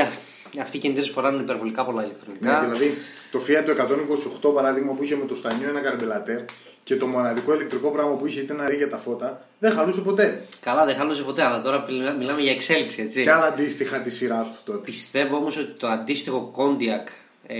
αυτοί 0.60 0.76
οι 0.76 0.80
κινητήρες 0.80 1.08
φοράνε 1.10 1.42
υπερβολικά 1.42 1.84
πολλά 1.84 2.04
ηλεκτρονικά. 2.04 2.60
Ναι, 2.60 2.66
δηλαδή 2.66 2.94
το 3.30 3.40
Fiat 3.48 3.62
το 3.66 4.50
128 4.50 4.54
παράδειγμα 4.54 4.92
που 4.92 5.02
είχε 5.04 5.16
με 5.16 5.24
το 5.24 5.34
στανιό 5.36 5.68
ένα 5.68 5.80
καρμπελατέρ 5.80 6.40
και 6.84 6.96
το 6.96 7.06
μοναδικό 7.06 7.54
ηλεκτρικό 7.54 7.90
πράγμα 7.90 8.12
που 8.16 8.26
είχε 8.26 8.40
ήταν 8.40 8.56
να 8.56 8.72
για 8.72 8.90
τα 8.90 8.98
φώτα, 8.98 9.46
δεν 9.58 9.72
χαλούσε 9.72 10.00
ποτέ. 10.00 10.46
Καλά, 10.60 10.84
δεν 10.84 10.94
χαλούσε 10.96 11.22
ποτέ, 11.22 11.42
αλλά 11.42 11.62
τώρα 11.62 11.84
μιλά- 11.88 12.16
μιλάμε 12.16 12.40
για 12.40 12.52
εξέλιξη, 12.52 13.02
έτσι. 13.02 13.22
Και 13.22 13.30
άλλα 13.30 13.46
αντίστοιχα 13.46 13.98
τη 13.98 14.10
σειρά 14.10 14.42
του 14.42 14.58
τότε. 14.64 14.78
Πιστεύω 14.84 15.36
όμως 15.36 15.56
ότι 15.56 15.70
το 15.72 15.86
αντίστοιχο 15.86 16.48
Κόντιακ 16.52 17.08
ε, 17.46 17.56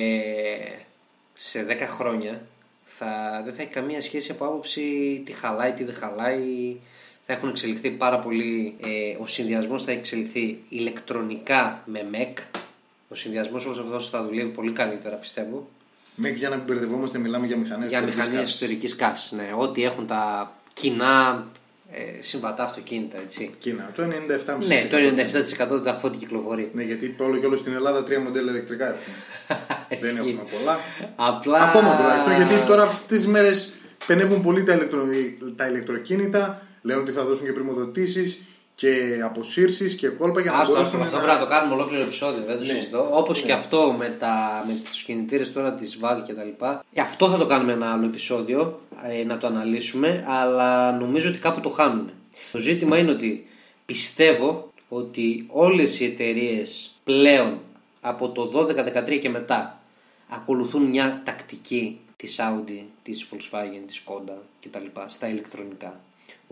σε 1.34 1.66
10 1.68 1.72
χρόνια 1.88 2.40
θα, 2.84 3.42
δεν 3.44 3.54
θα 3.54 3.62
έχει 3.62 3.70
καμία 3.70 4.02
σχέση 4.02 4.30
από 4.30 4.44
άποψη 4.44 4.82
τι 5.26 5.32
χαλάει, 5.32 5.72
τι 5.72 5.84
δεν 5.84 5.94
χαλάει. 5.94 6.76
Θα 7.26 7.32
έχουν 7.32 7.48
εξελιχθεί 7.48 7.90
πάρα 7.90 8.18
πολύ. 8.18 8.76
Ε, 8.80 9.16
ο 9.20 9.26
συνδυασμός 9.26 9.84
θα 9.84 9.90
έχει 9.90 10.00
εξελιχθεί 10.00 10.62
ηλεκτρονικά 10.68 11.82
με 11.86 12.06
MEC. 12.12 12.42
Ο 13.08 13.14
συνδυασμός 13.14 13.64
όλος 13.64 13.78
αυτός 13.78 14.10
θα 14.10 14.24
δουλεύει 14.24 14.50
πολύ 14.50 14.72
καλύτερα, 14.72 15.16
πιστεύω. 15.16 15.68
Μέχρι 16.14 16.38
για 16.38 16.48
να 16.48 16.56
μην 16.56 16.64
μπερδευόμαστε, 16.64 17.18
μιλάμε 17.18 17.46
για 17.46 17.56
μηχανές. 17.56 17.88
Για 17.88 18.02
μηχανές 18.02 18.50
ιστορική 18.50 18.94
καύσης. 18.94 19.32
Ναι, 19.32 19.52
ό,τι 19.56 19.84
έχουν 19.84 20.06
τα 20.06 20.52
κοινά 20.72 21.46
ε, 21.94 22.22
συμβατά 22.22 22.62
αυτοκίνητα, 22.62 23.18
έτσι. 23.18 23.54
Κίνα, 23.58 23.90
το 23.94 24.02
97,5%. 24.02 24.66
Ναι, 24.66 24.86
το 24.90 24.96
97% 25.78 25.82
τα 25.84 25.94
φώτη 25.94 26.18
κυκλοφορεί. 26.18 26.70
Ναι, 26.72 26.82
γιατί 26.82 27.14
όλο 27.18 27.38
και 27.38 27.46
όλο 27.46 27.56
στην 27.56 27.72
Ελλάδα 27.72 28.04
τρία 28.04 28.20
μοντέλα 28.20 28.50
ηλεκτρικά 28.50 28.86
έχουμε. 28.86 29.16
δεν 29.88 29.98
Ισχύει. 29.98 30.28
έχουμε 30.28 30.50
πολλά. 30.58 30.78
Απλά... 31.16 31.62
Ακόμα 31.62 31.96
τουλάχιστον, 31.96 32.36
γιατί 32.36 32.66
τώρα 32.66 32.82
αυτές 32.82 33.18
τις 33.18 33.26
μέρες 33.26 33.72
πενεύουν 34.06 34.42
πολύ 34.42 34.64
τα, 34.64 34.72
ηλεκτρο... 34.72 35.06
τα 35.56 35.66
ηλεκτροκίνητα, 35.66 36.62
λένε 36.82 37.00
ότι 37.00 37.10
θα 37.12 37.24
δώσουν 37.24 37.46
και 37.46 37.52
πρημοδοτήσεις 37.52 38.42
και 38.74 39.20
αποσύρσεις 39.24 39.94
και 39.94 40.08
κόλπα 40.08 40.40
για 40.40 40.50
να 40.52 40.58
Άστο, 40.58 40.74
μπορέσουν 40.74 41.00
άστο, 41.00 41.16
αυτό 41.16 41.26
πρέπει 41.26 41.40
να 41.40 41.44
το 41.46 41.50
κάνουμε 41.54 41.74
ολόκληρο 41.74 42.02
επεισόδιο, 42.02 42.42
δεν 42.46 42.58
το 42.58 42.64
Ναι. 42.64 42.72
συζητώ. 42.72 43.08
Όπως 43.12 43.40
και 43.42 43.52
αυτό 43.52 43.94
με, 43.98 44.16
τα, 44.18 44.64
με 44.66 44.72
του 44.72 45.04
κινητήρες 45.04 45.52
τώρα 45.52 45.74
τη 45.74 45.90
VAG 46.00 46.22
και 46.26 46.32
τα 46.32 46.42
λοιπά. 46.44 46.84
Ε, 46.92 47.00
Αυτό 47.00 47.28
θα 47.28 47.36
το 47.38 47.46
κάνουμε 47.46 47.72
ένα 47.72 47.92
άλλο 47.92 48.04
επεισόδιο, 48.04 48.80
ε, 49.20 49.24
να 49.24 49.38
το 49.38 49.46
αναλύσουμε, 49.46 50.24
αλλά 50.28 50.92
νομίζω 50.98 51.28
ότι 51.28 51.38
κάπου 51.38 51.60
το 51.60 51.68
χάνουν. 51.68 52.10
Το 52.52 52.58
ζήτημα 52.58 52.98
είναι 52.98 53.10
ότι 53.10 53.46
πιστεύω 53.86 54.72
ότι 54.88 55.46
όλες 55.50 56.00
οι 56.00 56.04
εταιρείες 56.04 56.90
πλέον 57.04 57.58
από 58.00 58.28
το 58.28 58.50
12-13 58.54 59.18
και 59.20 59.28
μετά 59.28 59.80
ακολουθούν 60.28 60.82
μια 60.82 61.22
τακτική 61.24 62.00
της 62.16 62.38
Audi, 62.40 62.84
της 63.02 63.26
Volkswagen, 63.30 63.82
της 63.86 64.02
Skoda 64.06 64.36
κτλ. 64.66 65.00
στα 65.06 65.28
ηλεκτρονικά. 65.28 66.00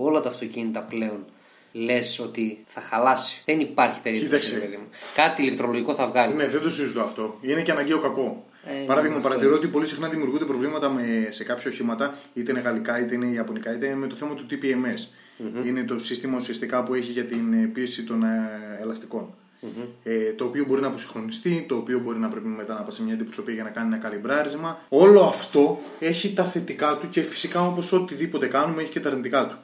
Όλα 0.03 0.21
τα 0.21 0.29
αυτοκίνητα 0.29 0.81
πλέον 0.81 1.25
λες 1.73 2.19
ότι 2.19 2.63
θα 2.67 2.81
χαλάσει. 2.81 3.43
Δεν 3.45 3.61
υπάρχει 3.61 4.01
περίπτωση. 4.01 4.31
Κοίταξε. 4.31 4.55
ρε 4.55 4.61
παιδί 4.61 4.77
μου. 4.77 4.89
Κάτι 5.15 5.43
ηλεκτρολογικό 5.43 5.95
θα 5.95 6.07
βγάλει. 6.07 6.35
Ναι, 6.35 6.49
δεν 6.49 6.61
το 6.61 6.71
συζητώ 6.71 7.01
αυτό. 7.01 7.39
Είναι 7.41 7.63
και 7.63 7.71
αναγκαίο 7.71 7.99
κακό. 7.99 8.45
Ε, 8.65 8.85
Παράδειγμα, 8.87 9.17
αυτό 9.17 9.29
παρατηρώ 9.29 9.55
ότι 9.55 9.69
πολύ 9.69 9.87
συχνά 9.87 10.09
δημιουργούνται 10.09 10.45
προβλήματα 10.45 10.89
με, 10.89 11.29
σε 11.31 11.45
κάποια 11.45 11.71
οχήματα, 11.71 12.15
είτε 12.35 12.51
είναι 12.51 12.61
γαλλικά, 12.61 13.01
είτε 13.01 13.15
είναι 13.15 13.27
ιαπωνικά, 13.27 13.75
είτε 13.75 13.87
είναι 13.87 13.95
με 13.95 14.07
το 14.07 14.15
θέμα 14.15 14.35
του 14.35 14.47
TPMS. 14.51 15.07
Είναι 15.65 15.83
το 15.83 15.99
σύστημα 15.99 16.37
ουσιαστικά 16.37 16.83
που 16.83 16.95
έχει 16.95 17.13
για 17.13 17.25
την 17.25 17.53
ε, 17.53 17.67
πίεση 17.67 18.05
των 18.05 18.23
ε, 18.23 18.51
ελαστικων 18.81 19.35
Ε, 20.03 20.33
το 20.33 20.45
οποίο 20.45 20.65
μπορεί 20.65 20.81
να 20.81 20.87
αποσυγχρονιστεί, 20.87 21.65
το 21.69 21.75
οποίο 21.75 21.99
μπορεί 21.99 22.19
να 22.19 22.29
πρέπει 22.29 22.49
μετά 22.49 22.75
να 22.75 22.81
πάει 22.81 22.93
σε 22.93 23.03
μια 23.03 23.15
αντιπροσωπεία 23.15 23.55
για 23.55 23.63
να 23.63 23.71
κάνει 23.71 23.87
ένα 23.87 23.97
καλυμπράρισμα. 23.97 24.81
Όλο 24.89 25.21
αυτό 25.23 25.81
έχει 25.99 26.33
τα 26.33 26.45
θετικά 26.45 26.97
του 26.97 27.09
και 27.09 27.21
φυσικά 27.23 27.67
όπως 27.67 27.93
οτιδήποτε 27.93 28.47
κάνουμε 28.47 28.83
έχει 28.83 28.91
και 28.91 29.01
τα 29.01 29.09
αρνητικά 29.09 29.47
του. 29.47 29.57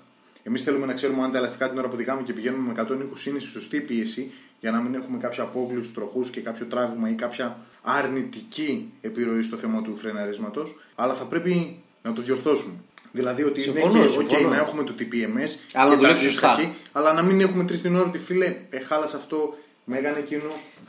Εμείς 0.48 0.62
θέλουμε 0.62 0.86
να 0.86 0.92
ξέρουμε 0.92 1.22
αν 1.22 1.32
τα 1.32 1.38
ελαστικά 1.38 1.68
την 1.68 1.78
ώρα 1.78 1.86
που 1.86 1.94
οδηγάμε 1.94 2.22
και 2.22 2.32
πηγαίνουμε 2.32 2.72
με 2.72 2.86
120 3.22 3.26
είναι 3.26 3.38
στη 3.38 3.50
σωστή 3.50 3.80
πίεση 3.80 4.30
για 4.60 4.70
να 4.70 4.80
μην 4.80 4.94
έχουμε 4.94 5.18
κάποια 5.18 5.42
απόκληση 5.42 5.84
στου 5.84 5.94
τροχούς 6.00 6.30
και 6.30 6.40
κάποιο 6.40 6.66
τράβημα 6.66 7.10
ή 7.10 7.12
κάποια 7.12 7.58
αρνητική 7.82 8.92
επιρροή 9.00 9.42
στο 9.42 9.56
θέμα 9.56 9.82
του 9.82 9.96
φρεναρίσματος. 9.96 10.76
Αλλά 10.94 11.14
θα 11.14 11.24
πρέπει 11.24 11.76
να 12.02 12.12
το 12.12 12.22
διορθώσουμε. 12.22 12.74
Δηλαδή 13.12 13.42
ότι 13.42 13.60
Συμφωνώ, 13.60 13.92
ναι, 13.92 14.00
και, 14.00 14.08
συμφωνώ. 14.08 14.38
οκ, 14.46 14.50
να 14.50 14.56
έχουμε 14.56 14.82
το 14.84 14.94
TPMS, 14.98 15.04
Αλλά 15.04 15.40
και 15.40 15.78
να 15.78 15.88
τα 15.90 15.96
δουλέψει 15.96 16.24
σωστά. 16.30 16.50
αντίστοιχα, 16.52 16.74
αλλά 16.92 17.12
να 17.12 17.22
μην 17.22 17.40
έχουμε 17.40 17.64
τρεις 17.64 17.80
την 17.82 17.96
ώρα 17.96 18.06
ότι 18.06 18.18
φίλε, 18.18 18.56
ε, 18.70 18.80
χάλασε 18.80 19.16
αυτό, 19.16 19.54
με 19.84 19.98
έκανε 19.98 20.18
εκείνο. 20.18 20.42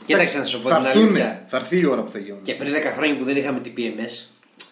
Κοίταξε 0.06 0.36
Εντάξει, 0.36 0.38
να 0.38 0.44
σου 0.44 0.60
πω 0.60 0.68
θα 0.68 0.76
την 0.76 0.86
έρθουνε, 0.86 1.06
αλήθεια. 1.06 1.44
θα 1.48 1.56
έρθει 1.56 1.78
η 1.78 1.86
ώρα 1.86 2.02
που 2.02 2.10
θα 2.10 2.18
γίνουν. 2.18 2.42
Και 2.42 2.54
πριν 2.54 2.72
10 2.72 2.76
χρόνια 2.96 3.16
που 3.16 3.24
δεν 3.24 3.36
είχαμε 3.36 3.60
TPMS, 3.64 4.26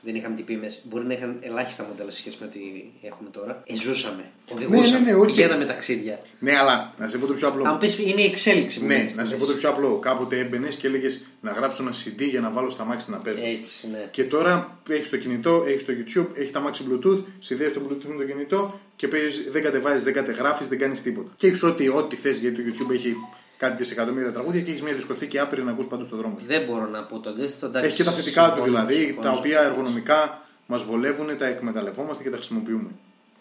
δεν 0.06 0.14
είχαμε 0.14 0.34
TPMS, 0.38 0.74
μπορεί 0.82 1.04
να 1.06 1.12
είχαν 1.12 1.36
ελάχιστα 1.40 1.86
μοντέλα 1.88 2.10
σε 2.10 2.18
σχέση 2.18 2.36
με 2.40 2.46
ό,τι 2.46 2.58
έχουμε 3.02 3.28
τώρα. 3.30 3.62
Ε, 3.66 3.74
ζούσαμε. 3.74 4.30
Οδηγούσαμε. 4.52 4.98
ναι, 4.98 5.12
ναι, 5.12 5.18
οκ. 5.18 5.26
Πηγαίναμε 5.26 5.64
ταξίδια. 5.64 6.18
Ναι, 6.38 6.56
αλλά 6.56 6.94
να 6.98 7.08
σε 7.08 7.18
πω 7.18 7.26
το 7.26 7.32
πιο 7.32 7.48
απλό. 7.48 7.64
Αν 7.64 7.72
μου 7.72 7.78
πεις 7.78 7.98
είναι 7.98 8.20
η 8.20 8.24
εξέλιξη 8.24 8.80
μου. 8.80 8.86
Ναι, 8.86 9.06
να 9.14 9.24
σε 9.24 9.36
πω 9.36 9.46
το 9.46 9.52
πιο 9.52 9.68
απλό. 9.68 9.98
Κάποτε 9.98 10.38
έμπαινες 10.38 10.74
και 10.76 10.86
έλεγες 10.86 11.26
να 11.40 11.50
γράψω 11.50 11.82
ένα 11.82 11.92
CD 11.92 12.28
για 12.30 12.40
να 12.40 12.50
βάλω 12.50 12.70
στ' 12.70 12.84
αμάξι 12.84 13.10
να 13.10 13.16
παίζω. 13.16 13.44
Έτσι, 13.44 13.88
ναι. 13.90 14.08
Και 14.10 14.24
τώρα 14.24 14.78
έχεις 14.90 15.08
το 15.10 15.16
κινητό, 15.16 15.64
έχεις 15.66 15.84
το 15.84 15.92
YouTube, 15.92 16.26
έχει 16.34 16.50
τ' 16.50 16.60
αμάξι 16.60 16.84
Bluetooth, 16.90 17.24
συνδέει 17.38 17.68
το 17.68 17.80
Bluetooth 17.88 18.06
με 18.06 18.16
το 18.16 18.24
κινητό 18.24 18.80
και 18.96 19.08
παίζεις, 19.08 19.50
δεν 19.50 19.62
κατεβάζεις, 19.62 20.02
δεν 20.02 20.12
κατεγράφει, 20.12 20.64
δεν 20.64 20.78
κάνεις 20.78 21.02
τίποτα. 21.02 21.30
Και 21.36 21.46
έχεις 21.46 21.62
ό,τι, 21.62 21.88
ό,τι 21.88 22.16
θες 22.16 22.38
γιατί 22.38 22.56
το 22.56 22.62
YouTube 22.68 22.94
έχει 22.94 23.16
κάτι 23.56 23.76
δισεκατομμύρια 23.76 24.32
τραγούδια 24.32 24.60
και 24.60 24.70
έχεις 24.70 24.82
μια 24.82 24.94
δισκοθήκη 24.94 25.38
άπειρη 25.38 25.62
να 25.62 25.70
ακούς 25.70 25.86
παντού 25.86 26.04
στον 26.04 26.18
δρόμο 26.18 26.36
σου. 26.40 26.46
Δεν 26.46 26.62
μπορώ 26.64 26.86
να 26.86 27.02
πω 27.02 27.18
το 27.18 27.30
αντίθετο. 27.30 27.66
εντάξει, 27.66 27.88
Έχει 27.88 27.96
και 27.96 28.04
τα 28.04 28.10
θετικά 28.10 28.42
τους 28.44 28.52
συμφωνώ, 28.52 28.64
δηλαδή, 28.86 29.04
συμφωνώ. 29.04 29.26
τα 29.30 29.32
οποία 29.32 29.60
εργονομικά 29.60 30.40
μας 30.66 30.82
βολεύουν, 30.82 31.36
τα 31.38 31.46
εκμεταλλευόμαστε 31.46 32.22
και 32.22 32.30
τα 32.30 32.36
χρησιμοποιούμε. 32.36 32.88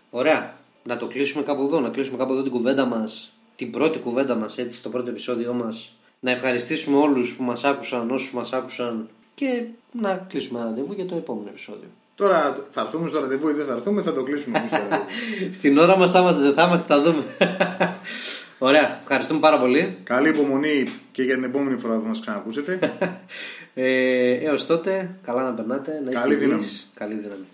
Ωραία. 0.09 0.53
Να 0.83 0.97
το 0.97 1.07
κλείσουμε 1.07 1.43
κάπου 1.43 1.63
εδώ, 1.63 1.79
να 1.79 1.89
κλείσουμε 1.89 2.17
κάπου 2.17 2.33
εδώ 2.33 2.41
την 2.41 2.51
κουβέντα 2.51 2.85
μας, 2.85 3.33
την 3.55 3.71
πρώτη 3.71 3.99
κουβέντα 3.99 4.35
μας, 4.35 4.57
έτσι, 4.57 4.83
το 4.83 4.89
πρώτο 4.89 5.09
επεισόδιό 5.09 5.53
μας. 5.53 5.93
Να 6.19 6.31
ευχαριστήσουμε 6.31 6.97
όλους 6.97 7.33
που 7.35 7.43
μας 7.43 7.63
άκουσαν, 7.63 8.11
όσους 8.11 8.31
μας 8.33 8.53
άκουσαν 8.53 9.09
και 9.35 9.63
να 9.91 10.25
κλείσουμε 10.29 10.59
ένα 10.59 10.67
ραντεβού 10.69 10.93
για 10.93 11.05
το 11.05 11.15
επόμενο 11.15 11.47
επεισόδιο. 11.49 11.87
Τώρα 12.15 12.65
θα 12.71 12.81
έρθουμε 12.81 13.09
στο 13.09 13.19
ραντεβού 13.19 13.49
ή 13.49 13.53
δεν 13.53 13.65
θα 13.65 13.73
έρθουμε, 13.73 14.01
θα 14.01 14.13
το 14.13 14.23
κλείσουμε 14.23 14.57
εμείς 14.57 14.69
το 14.71 14.77
ραντεβού. 14.77 15.03
Στην 15.59 15.77
ώρα 15.77 15.97
μας 15.97 16.11
θα 16.11 16.19
είμαστε, 16.19 16.41
δεν 16.41 16.53
θα 16.53 16.63
είμαστε, 16.63 16.93
θα 16.93 17.01
δούμε. 17.01 17.23
Ωραία. 18.57 18.97
Ευχαριστούμε 19.01 19.39
πάρα 19.39 19.59
πολύ. 19.59 19.97
Καλή 20.03 20.29
υπομονή 20.29 20.87
και 21.11 21.23
για 21.23 21.35
την 21.35 21.43
επόμενη 21.43 21.77
φορά 21.77 21.97
που 21.97 22.07
μας 22.07 22.19
ξανακούσετε. 22.19 22.79
Ε, 23.77 24.33
έως 24.33 24.65
τότε, 24.65 25.09
καλά 25.21 25.43
να 25.43 25.51
περνάτε, 25.53 25.91
να 26.05 26.11
είστε 26.11 26.21
Καλή 26.21 26.33
υγιείς. 26.33 26.47
δύναμη. 26.47 26.65
Καλή 26.93 27.13
δύναμη. 27.13 27.45